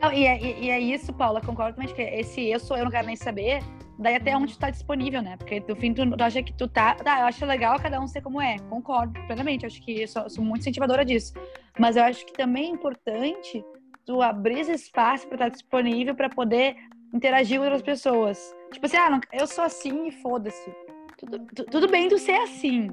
Não, 0.00 0.12
e, 0.12 0.24
é, 0.26 0.40
e, 0.40 0.70
é 0.70 0.78
isso, 0.78 1.12
Paula, 1.12 1.40
concordo 1.40 1.80
com 1.80 1.86
que 1.86 2.02
esse 2.02 2.48
eu 2.48 2.60
sou 2.60 2.76
eu, 2.76 2.84
não 2.84 2.90
quero 2.90 3.06
nem 3.06 3.16
saber, 3.16 3.62
daí 3.98 4.14
até 4.14 4.36
onde 4.36 4.54
tu 4.54 4.58
tá 4.58 4.70
disponível, 4.70 5.20
né? 5.20 5.36
Porque 5.36 5.62
no 5.66 5.74
fim 5.76 5.92
tu, 5.92 6.08
tu 6.16 6.22
acha 6.22 6.42
que 6.42 6.52
tu 6.52 6.68
tá. 6.68 6.94
Tá, 6.94 7.20
eu 7.20 7.26
acho 7.26 7.44
legal 7.44 7.78
cada 7.80 8.00
um 8.00 8.06
ser 8.06 8.20
como 8.20 8.40
é. 8.40 8.58
Concordo 8.70 9.12
plenamente. 9.26 9.66
Acho 9.66 9.82
que 9.82 10.02
eu 10.02 10.08
sou, 10.08 10.30
sou 10.30 10.44
muito 10.44 10.60
incentivadora 10.60 11.04
disso. 11.04 11.34
Mas 11.78 11.96
eu 11.96 12.04
acho 12.04 12.24
que 12.24 12.32
também 12.32 12.66
é 12.66 12.68
importante 12.68 13.64
tu 14.08 14.22
abrir 14.22 14.60
esse 14.60 14.72
espaço 14.72 15.26
para 15.26 15.34
estar 15.34 15.48
disponível 15.50 16.14
para 16.14 16.30
poder 16.30 16.74
interagir 17.12 17.58
com 17.58 17.64
outras 17.64 17.82
pessoas. 17.82 18.56
Tipo 18.72 18.86
assim, 18.86 18.96
ah, 18.96 19.10
não, 19.10 19.20
eu 19.34 19.46
sou 19.46 19.62
assim 19.62 20.06
e 20.06 20.10
foda-se. 20.10 20.74
Tudo, 21.18 21.38
tudo 21.70 21.88
bem 21.88 22.08
tu 22.08 22.18
ser 22.18 22.40
assim. 22.40 22.88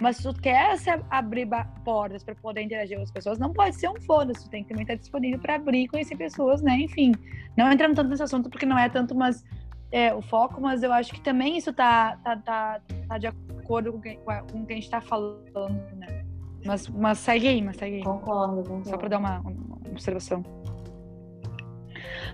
Mas 0.00 0.16
se 0.16 0.24
tu 0.24 0.34
quer 0.34 0.76
se 0.76 0.90
abrir 1.10 1.48
portas 1.84 2.24
para 2.24 2.34
poder 2.34 2.62
interagir 2.62 2.96
com 2.96 3.04
as 3.04 3.10
pessoas, 3.12 3.38
não 3.38 3.52
pode 3.52 3.76
ser 3.76 3.88
um 3.88 4.00
foda-se. 4.00 4.46
Tu 4.46 4.50
tem 4.50 4.64
que 4.64 4.70
também 4.70 4.82
estar 4.82 4.96
disponível 4.96 5.38
para 5.38 5.54
abrir 5.54 5.82
e 5.82 5.88
conhecer 5.88 6.16
pessoas, 6.16 6.60
né? 6.60 6.76
Enfim, 6.80 7.14
não 7.56 7.70
entrando 7.70 7.94
tanto 7.94 8.10
nesse 8.10 8.24
assunto 8.24 8.50
porque 8.50 8.66
não 8.66 8.78
é 8.78 8.88
tanto 8.88 9.14
mas, 9.14 9.44
é, 9.92 10.12
o 10.12 10.20
foco, 10.20 10.60
mas 10.60 10.82
eu 10.82 10.92
acho 10.92 11.12
que 11.12 11.20
também 11.20 11.56
isso 11.56 11.72
tá, 11.72 12.16
tá, 12.24 12.36
tá, 12.36 12.80
tá 13.08 13.18
de 13.18 13.28
acordo 13.28 13.92
com, 13.92 14.00
com 14.00 14.62
o 14.62 14.66
que 14.66 14.72
a 14.72 14.76
gente 14.76 14.90
tá 14.90 15.00
falando, 15.00 15.94
né? 15.94 16.24
Mas, 16.66 16.88
mas 16.88 17.18
segue 17.18 17.46
aí, 17.46 17.62
mas 17.62 17.76
segue 17.76 17.96
aí. 17.96 18.02
Concordo, 18.02 18.56
concordo. 18.62 18.88
Só 18.88 18.96
para 18.96 19.08
dar 19.08 19.18
uma, 19.18 19.40
observação. 19.90 20.42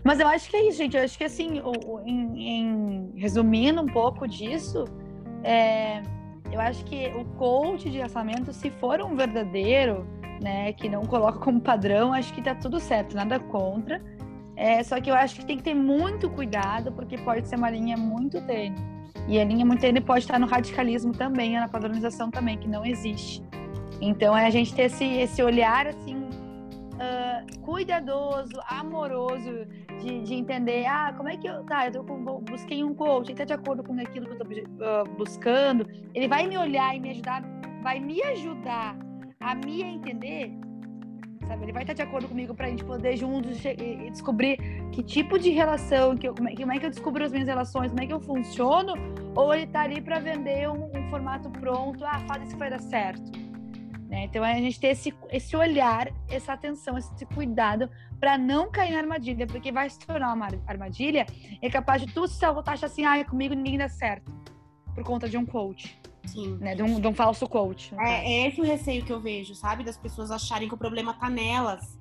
Mas 0.02 0.20
eu 0.20 0.28
acho 0.28 0.50
que 0.50 0.56
é 0.56 0.68
isso, 0.68 0.78
gente. 0.78 0.96
Eu 0.96 1.02
acho 1.02 1.16
que 1.16 1.24
assim, 1.24 1.62
em, 2.04 2.48
em, 2.48 3.12
resumindo 3.16 3.80
um 3.80 3.86
pouco 3.86 4.28
disso, 4.28 4.84
é, 5.42 6.02
eu 6.52 6.60
acho 6.60 6.84
que 6.84 7.08
o 7.16 7.24
coach 7.36 7.90
de 7.90 7.96
relacionamento, 7.96 8.52
se 8.52 8.70
for 8.70 9.00
um 9.00 9.16
verdadeiro, 9.16 10.06
né, 10.42 10.72
que 10.74 10.88
não 10.88 11.02
coloca 11.02 11.38
como 11.38 11.60
padrão, 11.60 12.12
acho 12.12 12.32
que 12.34 12.42
tá 12.42 12.54
tudo 12.54 12.78
certo, 12.78 13.16
nada 13.16 13.40
contra. 13.40 14.02
É, 14.56 14.82
só 14.82 15.00
que 15.00 15.10
eu 15.10 15.14
acho 15.14 15.36
que 15.36 15.46
tem 15.46 15.56
que 15.56 15.62
ter 15.62 15.74
muito 15.74 16.28
cuidado, 16.30 16.92
porque 16.92 17.16
pode 17.18 17.48
ser 17.48 17.56
uma 17.56 17.70
linha 17.70 17.96
muito 17.96 18.40
tênue. 18.42 18.78
E 19.26 19.40
a 19.40 19.44
linha 19.44 19.64
muito 19.64 19.80
tênue 19.80 20.00
pode 20.00 20.20
estar 20.20 20.38
no 20.38 20.46
radicalismo 20.46 21.12
também, 21.12 21.54
na 21.54 21.66
padronização 21.66 22.30
também, 22.30 22.58
que 22.58 22.68
não 22.68 22.84
existe. 22.84 23.42
Então 24.00 24.36
é 24.36 24.46
a 24.46 24.50
gente 24.50 24.74
ter 24.74 24.82
esse, 24.84 25.04
esse 25.04 25.42
olhar 25.42 25.86
assim 25.86 26.14
uh, 26.94 27.60
cuidadoso, 27.60 28.60
amoroso 28.68 29.66
de, 30.00 30.22
de, 30.22 30.34
entender, 30.34 30.86
ah, 30.86 31.12
como 31.16 31.28
é 31.28 31.36
que 31.36 31.46
eu, 31.46 31.64
tá, 31.64 31.88
eu 31.88 32.04
com, 32.04 32.22
busquei 32.40 32.82
um 32.82 32.94
coach, 32.94 33.28
ele 33.28 33.38
tá 33.38 33.44
de 33.44 33.52
acordo 33.52 33.82
com 33.82 33.98
aquilo 33.98 34.26
que 34.26 34.32
eu 34.32 34.38
tô 34.38 34.44
uh, 34.44 35.16
buscando, 35.16 35.88
ele 36.14 36.28
vai 36.28 36.46
me 36.46 36.56
olhar 36.56 36.94
e 36.96 37.00
me 37.00 37.10
ajudar, 37.10 37.42
vai 37.82 38.00
me 38.00 38.22
ajudar 38.22 38.96
a 39.40 39.54
me 39.54 39.82
entender, 39.82 40.52
sabe? 41.46 41.64
Ele 41.64 41.72
vai 41.72 41.82
estar 41.82 41.92
de 41.92 42.02
acordo 42.02 42.28
comigo 42.28 42.54
para 42.54 42.66
a 42.66 42.70
gente 42.70 42.84
poder 42.84 43.16
juntos 43.16 43.58
descobrir 44.10 44.56
que 44.90 45.02
tipo 45.02 45.38
de 45.38 45.50
relação, 45.50 46.16
que 46.16 46.28
eu, 46.28 46.34
como, 46.34 46.48
é, 46.48 46.54
como 46.54 46.72
é 46.72 46.78
que 46.78 46.86
eu 46.86 46.90
descubro 46.90 47.24
as 47.24 47.32
minhas 47.32 47.48
relações, 47.48 47.90
como 47.90 48.02
é 48.02 48.06
que 48.06 48.12
eu 48.12 48.20
funciono, 48.20 48.94
ou 49.34 49.52
ele 49.54 49.66
tá 49.66 49.82
ali 49.82 50.00
para 50.00 50.18
vender 50.18 50.68
um, 50.68 50.86
um, 50.96 51.10
formato 51.10 51.50
pronto, 51.50 52.04
ah, 52.04 52.20
faz 52.26 52.42
isso 52.44 52.52
que 52.52 52.58
vai 52.58 52.70
dar 52.70 52.80
certo. 52.80 53.43
Né? 54.14 54.26
Então 54.26 54.44
a 54.44 54.54
gente 54.54 54.78
ter 54.78 54.88
esse, 54.88 55.12
esse 55.32 55.56
olhar, 55.56 56.08
essa 56.28 56.52
atenção, 56.52 56.96
esse 56.96 57.26
cuidado 57.26 57.90
para 58.20 58.38
não 58.38 58.70
cair 58.70 58.92
na 58.92 58.98
armadilha, 58.98 59.44
porque 59.44 59.72
vai 59.72 59.90
se 59.90 59.98
tornar 59.98 60.32
uma 60.32 60.46
armadilha 60.68 61.26
é 61.60 61.68
capaz 61.68 62.00
de 62.00 62.14
tu 62.14 62.28
se 62.28 62.36
sabotar 62.36 62.78
assim, 62.80 63.04
ah, 63.04 63.24
comigo 63.24 63.54
ninguém 63.54 63.76
dá 63.76 63.88
certo, 63.88 64.32
por 64.94 65.02
conta 65.02 65.28
de 65.28 65.36
um 65.36 65.44
coach. 65.44 66.00
Sim. 66.26 66.56
Né? 66.60 66.76
De, 66.76 66.82
um, 66.84 67.00
de 67.00 67.08
um 67.08 67.12
falso 67.12 67.48
coach. 67.48 67.92
É, 67.98 68.44
é, 68.44 68.46
esse 68.46 68.60
o 68.60 68.64
receio 68.64 69.04
que 69.04 69.12
eu 69.12 69.20
vejo, 69.20 69.52
sabe? 69.52 69.82
Das 69.82 69.96
pessoas 69.96 70.30
acharem 70.30 70.68
que 70.68 70.74
o 70.74 70.78
problema 70.78 71.12
tá 71.14 71.28
nelas. 71.28 71.98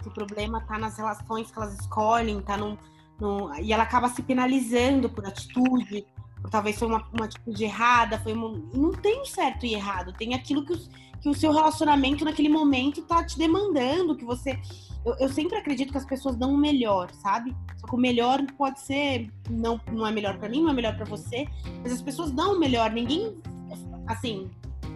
Que 0.00 0.08
o 0.08 0.12
problema 0.12 0.60
tá 0.60 0.78
nas 0.78 0.96
relações 0.96 1.50
que 1.50 1.58
elas 1.58 1.74
escolhem, 1.74 2.40
tá 2.42 2.56
no, 2.56 2.78
no... 3.20 3.52
e 3.58 3.72
ela 3.72 3.82
acaba 3.82 4.08
se 4.08 4.22
penalizando 4.22 5.10
por 5.10 5.26
atitude, 5.26 6.06
por 6.40 6.48
talvez 6.48 6.78
foi 6.78 6.86
uma, 6.86 7.04
uma 7.12 7.24
atitude 7.24 7.64
errada, 7.64 8.20
foi 8.20 8.32
uma... 8.32 8.50
não 8.72 8.92
tem 8.92 9.24
certo 9.26 9.66
e 9.66 9.74
errado, 9.74 10.12
tem 10.12 10.32
aquilo 10.34 10.64
que 10.64 10.72
os, 10.72 10.88
que 11.24 11.30
o 11.30 11.34
seu 11.34 11.52
relacionamento 11.52 12.22
naquele 12.22 12.50
momento 12.50 13.00
tá 13.00 13.24
te 13.24 13.38
demandando, 13.38 14.14
que 14.14 14.26
você. 14.26 14.60
Eu, 15.02 15.16
eu, 15.20 15.28
sempre 15.30 15.56
acredito 15.56 15.90
que 15.90 15.96
as 15.96 16.04
pessoas 16.04 16.36
dão 16.36 16.52
o 16.52 16.58
melhor, 16.58 17.10
sabe? 17.14 17.56
Só 17.78 17.86
que 17.86 17.94
o 17.94 17.98
melhor 17.98 18.44
pode 18.58 18.78
ser. 18.80 19.32
Não, 19.48 19.80
não 19.90 20.06
é 20.06 20.12
melhor 20.12 20.36
para 20.36 20.50
mim, 20.50 20.60
não 20.60 20.68
é 20.68 20.74
melhor 20.74 20.94
para 20.94 21.06
você, 21.06 21.48
mas 21.82 21.92
as 21.92 22.02
pessoas 22.02 22.30
dão 22.30 22.56
o 22.56 22.60
melhor. 22.60 22.90
Ninguém. 22.90 23.38
Assim, 24.06 24.50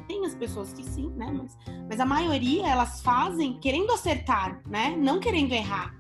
tem 0.07 0.27
as 0.27 0.35
pessoas 0.35 0.71
que 0.75 0.85
sim, 0.85 1.09
né? 1.17 1.33
Mas, 1.33 1.57
mas 1.89 1.99
a 1.99 2.05
maioria 2.05 2.69
elas 2.69 3.01
fazem 3.01 3.59
querendo 3.59 3.91
acertar, 3.91 4.61
né? 4.69 4.95
Não 4.99 5.21
querendo 5.21 5.55
errar. 5.55 5.95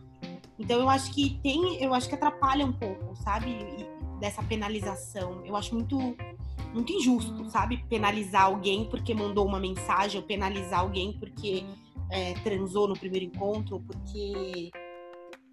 Então 0.59 0.79
eu 0.79 0.91
acho 0.91 1.11
que 1.11 1.41
tem, 1.43 1.83
eu 1.83 1.95
acho 1.95 2.07
que 2.07 2.15
atrapalha 2.15 2.67
um 2.67 2.73
pouco, 2.73 3.17
sabe? 3.17 3.49
E, 3.49 3.99
dessa 4.21 4.43
penalização. 4.43 5.43
Eu 5.45 5.57
acho 5.57 5.75
muito 5.75 6.17
muito 6.73 6.93
injusto, 6.93 7.49
sabe? 7.51 7.85
Penalizar 7.89 8.45
alguém 8.45 8.85
porque 8.85 9.15
mandou 9.15 9.47
uma 9.47 9.61
mensagem, 9.61 10.21
ou 10.21 10.27
penalizar 10.27 10.81
alguém 10.81 11.13
porque 11.19 11.65
é, 12.11 12.35
transou 12.43 12.89
no 12.89 12.95
primeiro 12.95 13.27
encontro, 13.27 13.77
ou 13.77 13.83
porque 13.83 14.71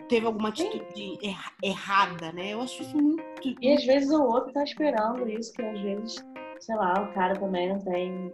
teve 0.07 0.25
alguma 0.25 0.49
atitude 0.49 1.17
erra 1.23 1.51
errada, 1.63 2.31
né? 2.31 2.53
Eu 2.53 2.61
acho 2.61 2.81
isso 2.81 2.97
muito. 2.97 3.23
E 3.61 3.73
às 3.73 3.85
vezes 3.85 4.09
o 4.11 4.23
outro 4.23 4.53
tá 4.53 4.63
esperando 4.63 5.27
isso, 5.29 5.53
que 5.53 5.61
às 5.61 5.79
vezes, 5.81 6.25
sei 6.59 6.75
lá, 6.75 6.93
o 7.01 7.13
cara 7.13 7.35
também 7.35 7.69
não 7.69 7.79
tem. 7.79 8.31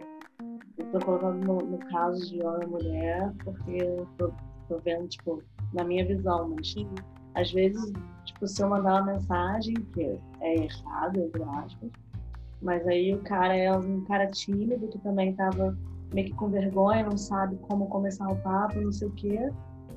Eu 0.78 0.86
tô 0.90 0.98
colocando 1.04 1.46
no, 1.46 1.58
no 1.58 1.78
caso 1.78 2.30
de 2.30 2.44
homem 2.44 2.66
e 2.66 2.70
mulher, 2.70 3.32
porque 3.44 3.82
eu 3.82 4.06
tô, 4.18 4.32
tô 4.68 4.78
vendo, 4.78 5.06
tipo, 5.08 5.42
na 5.72 5.84
minha 5.84 6.04
visão, 6.04 6.48
mas 6.48 6.72
Sim. 6.72 6.88
às 7.34 7.50
vezes, 7.52 7.92
tipo, 8.24 8.46
se 8.46 8.62
eu 8.62 8.68
mandar 8.68 9.02
uma 9.02 9.12
mensagem 9.12 9.74
que 9.74 10.18
é 10.40 10.54
errada, 10.54 11.18
entre 11.18 11.42
aspas, 11.42 11.90
mas 12.62 12.86
aí 12.86 13.14
o 13.14 13.18
cara 13.18 13.56
é 13.56 13.72
um 13.76 14.02
cara 14.04 14.26
tímido 14.28 14.86
que 14.88 14.98
também 14.98 15.34
tava 15.34 15.76
meio 16.14 16.28
que 16.28 16.34
com 16.34 16.48
vergonha, 16.48 17.04
não 17.04 17.16
sabe 17.16 17.56
como 17.62 17.86
começar 17.86 18.28
o 18.28 18.36
papo, 18.36 18.80
não 18.80 18.92
sei 18.92 19.08
o 19.08 19.12
quê. 19.12 19.50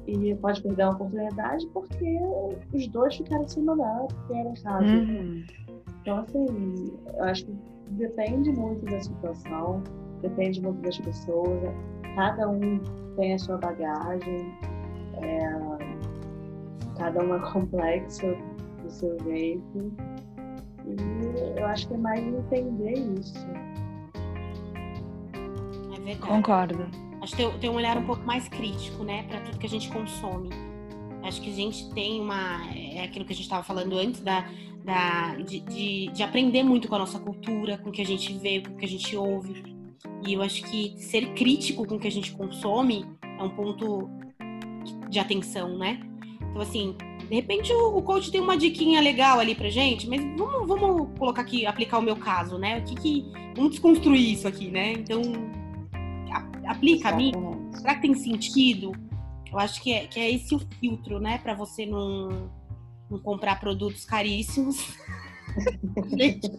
E 0.08 0.36
pode 0.36 0.62
perder 0.62 0.84
a 0.84 0.92
oportunidade 0.92 1.66
porque 1.68 2.20
os 2.74 2.88
dois 2.88 3.16
ficaram 3.16 3.48
se 3.48 3.60
mandar, 3.62 4.06
porque 4.08 4.34
era. 4.34 4.82
Uhum. 4.82 5.44
Então, 6.02 6.20
assim, 6.20 6.46
eu 7.18 7.24
acho 7.24 7.46
que 7.46 7.56
depende 7.92 8.52
muito 8.52 8.86
da 8.86 9.00
situação, 9.00 9.82
depende 10.22 10.62
muito 10.62 10.82
das 10.82 10.98
pessoas. 11.00 11.74
Cada 12.16 12.48
um 12.50 12.80
tem 13.16 13.34
a 13.34 13.40
sua 13.40 13.58
bagagem, 13.58 14.54
é, 15.22 15.40
cada 16.98 17.24
um 17.24 17.36
é 17.36 17.40
complexo 17.52 18.28
do 18.84 18.92
seu 18.92 19.18
jeito. 19.24 19.92
E 20.88 21.60
eu 21.60 21.66
acho 21.66 21.88
que 21.88 21.94
é 21.94 21.98
mais 21.98 22.22
entender 22.22 22.94
isso. 23.20 23.36
É 25.94 26.00
verdade. 26.00 26.20
Concordo. 26.20 26.88
Acho 27.22 27.36
que 27.36 27.44
tem, 27.44 27.60
tem 27.60 27.70
um 27.70 27.76
olhar 27.76 27.98
um 27.98 28.06
pouco 28.06 28.24
mais 28.26 28.48
crítico, 28.48 29.04
né, 29.04 29.24
para 29.24 29.40
tudo 29.42 29.58
que 29.58 29.66
a 29.66 29.70
gente 29.70 29.90
consome. 29.90 30.50
Acho 31.24 31.42
que 31.42 31.50
a 31.50 31.54
gente 31.54 31.90
tem 31.94 32.22
uma. 32.22 32.62
É 32.72 33.04
aquilo 33.04 33.26
que 33.26 33.34
a 33.34 33.36
gente 33.36 33.46
estava 33.46 33.64
falando 33.64 33.98
antes, 33.98 34.22
da, 34.22 34.48
da, 34.84 35.36
de, 35.38 35.60
de, 35.62 36.08
de, 36.12 36.22
aprender 36.22 36.62
muito 36.62 36.88
com 36.88 36.96
a 36.96 37.00
nossa 37.00 37.20
cultura, 37.20 37.80
com 37.80 37.90
o 37.90 37.92
que 37.92 38.02
a 38.02 38.06
gente 38.06 38.32
vê, 38.38 38.62
com 38.62 38.74
o 38.74 38.78
que 38.78 38.86
a 38.86 38.88
gente 38.88 39.18
ouve. 39.18 39.64
E 40.26 40.34
eu 40.34 40.44
acho 40.44 40.64
que 40.64 40.96
ser 41.00 41.34
crítico 41.34 41.88
com 41.88 41.96
o 41.96 42.00
que 42.00 42.08
a 42.08 42.12
gente 42.12 42.32
consome 42.32 43.06
é 43.24 43.44
um 43.44 43.50
ponto 43.50 44.08
de 45.10 45.18
atenção, 45.18 45.78
né? 45.80 46.00
Então, 46.50 46.62
assim, 46.62 46.96
de 47.28 47.36
repente 47.36 47.74
o, 47.74 47.98
o 47.98 48.02
coach 48.02 48.32
tem 48.32 48.40
uma 48.40 48.58
diquinha 48.58 49.02
legal 49.02 49.40
ali 49.40 49.56
pra 49.56 49.70
gente, 49.70 50.08
mas 50.08 50.22
vamos, 50.38 50.68
vamos 50.68 51.18
colocar 51.18 51.42
aqui, 51.42 51.66
aplicar 51.66 52.00
o 52.00 52.02
meu 52.02 52.16
caso, 52.16 52.58
né? 52.58 52.80
O 52.80 52.84
que 52.84 52.96
que. 52.96 53.26
Vamos 53.56 53.72
desconstruir 53.72 54.34
isso 54.34 54.48
aqui, 54.48 54.70
né? 54.70 54.94
Então, 54.94 55.22
a, 56.32 56.72
aplica 56.72 57.10
a 57.10 57.16
mim. 57.16 57.32
Será 57.74 57.96
que 57.96 58.02
tem 58.02 58.14
sentido? 58.14 58.92
Eu 59.52 59.60
acho 59.60 59.82
que 59.82 59.92
é, 59.94 60.06
que 60.06 60.20
é 60.20 60.32
esse 60.32 60.54
o 60.54 60.60
filtro, 60.80 61.20
né? 61.20 61.38
Pra 61.40 61.54
você 61.54 61.86
não, 61.86 62.52
não 63.10 63.20
comprar 63.20 63.60
produtos 63.60 64.06
caríssimos. 64.06 64.96
gente, 66.18 66.50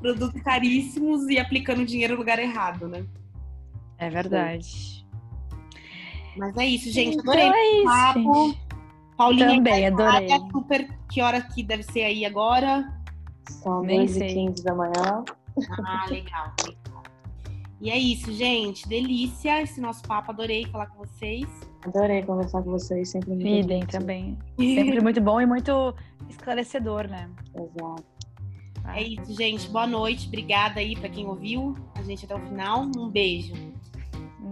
produtos 0.00 0.42
caríssimos 0.42 1.28
e 1.28 1.38
aplicando 1.38 1.84
dinheiro 1.84 2.14
no 2.14 2.20
lugar 2.20 2.38
errado, 2.38 2.88
né? 2.88 3.06
É 3.98 4.10
verdade. 4.10 5.06
Mas 6.36 6.56
é 6.56 6.66
isso, 6.66 6.90
gente. 6.90 7.18
Adorei 7.18 7.46
então 7.46 7.56
é 7.56 7.72
isso, 7.72 7.84
papo. 7.84 8.48
Gente. 8.48 8.65
Paulinha 9.16 9.56
Também, 9.56 9.86
adorei. 9.86 10.28
Super, 10.52 10.88
que 11.10 11.22
hora 11.22 11.40
que 11.40 11.62
deve 11.62 11.82
ser 11.82 12.02
aí 12.02 12.24
agora? 12.24 12.92
São 13.48 13.82
2 13.82 14.16
e 14.16 14.26
15 14.26 14.64
da 14.64 14.74
manhã. 14.74 15.24
Ah, 15.84 16.06
legal, 16.10 16.52
legal. 16.64 17.02
E 17.80 17.90
é 17.90 17.98
isso, 17.98 18.32
gente. 18.32 18.88
Delícia 18.88 19.62
esse 19.62 19.80
nosso 19.80 20.02
papo. 20.02 20.30
Adorei 20.30 20.66
falar 20.66 20.86
com 20.86 20.98
vocês. 20.98 21.46
Adorei 21.84 22.22
conversar 22.22 22.62
com 22.62 22.70
vocês. 22.70 23.10
Sempre 23.10 23.30
muito 23.30 23.46
Idem 23.46 23.86
também. 23.86 24.38
Sempre 24.58 25.00
muito 25.00 25.20
bom 25.20 25.40
e 25.40 25.46
muito 25.46 25.94
esclarecedor, 26.28 27.06
né? 27.08 27.30
Exato. 27.54 28.04
É 28.94 29.02
isso, 29.02 29.34
gente. 29.34 29.68
Boa 29.68 29.86
noite. 29.86 30.26
Obrigada 30.26 30.80
aí 30.80 30.96
para 30.96 31.08
quem 31.08 31.26
ouviu 31.26 31.76
a 31.94 32.02
gente 32.02 32.24
até 32.24 32.34
o 32.34 32.40
final. 32.40 32.82
Um 32.96 33.08
beijo. 33.08 33.54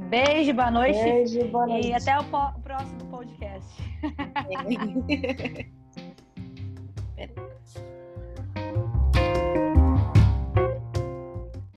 Beijo, 0.09 0.55
boa 0.55 0.71
noite. 0.71 1.03
Beijo, 1.03 1.49
boa 1.49 1.67
noite. 1.67 1.89
E 1.89 1.95
até 1.95 2.19
o 2.19 2.25
próximo 2.61 3.05
podcast. 3.11 3.83
É. 7.17 7.29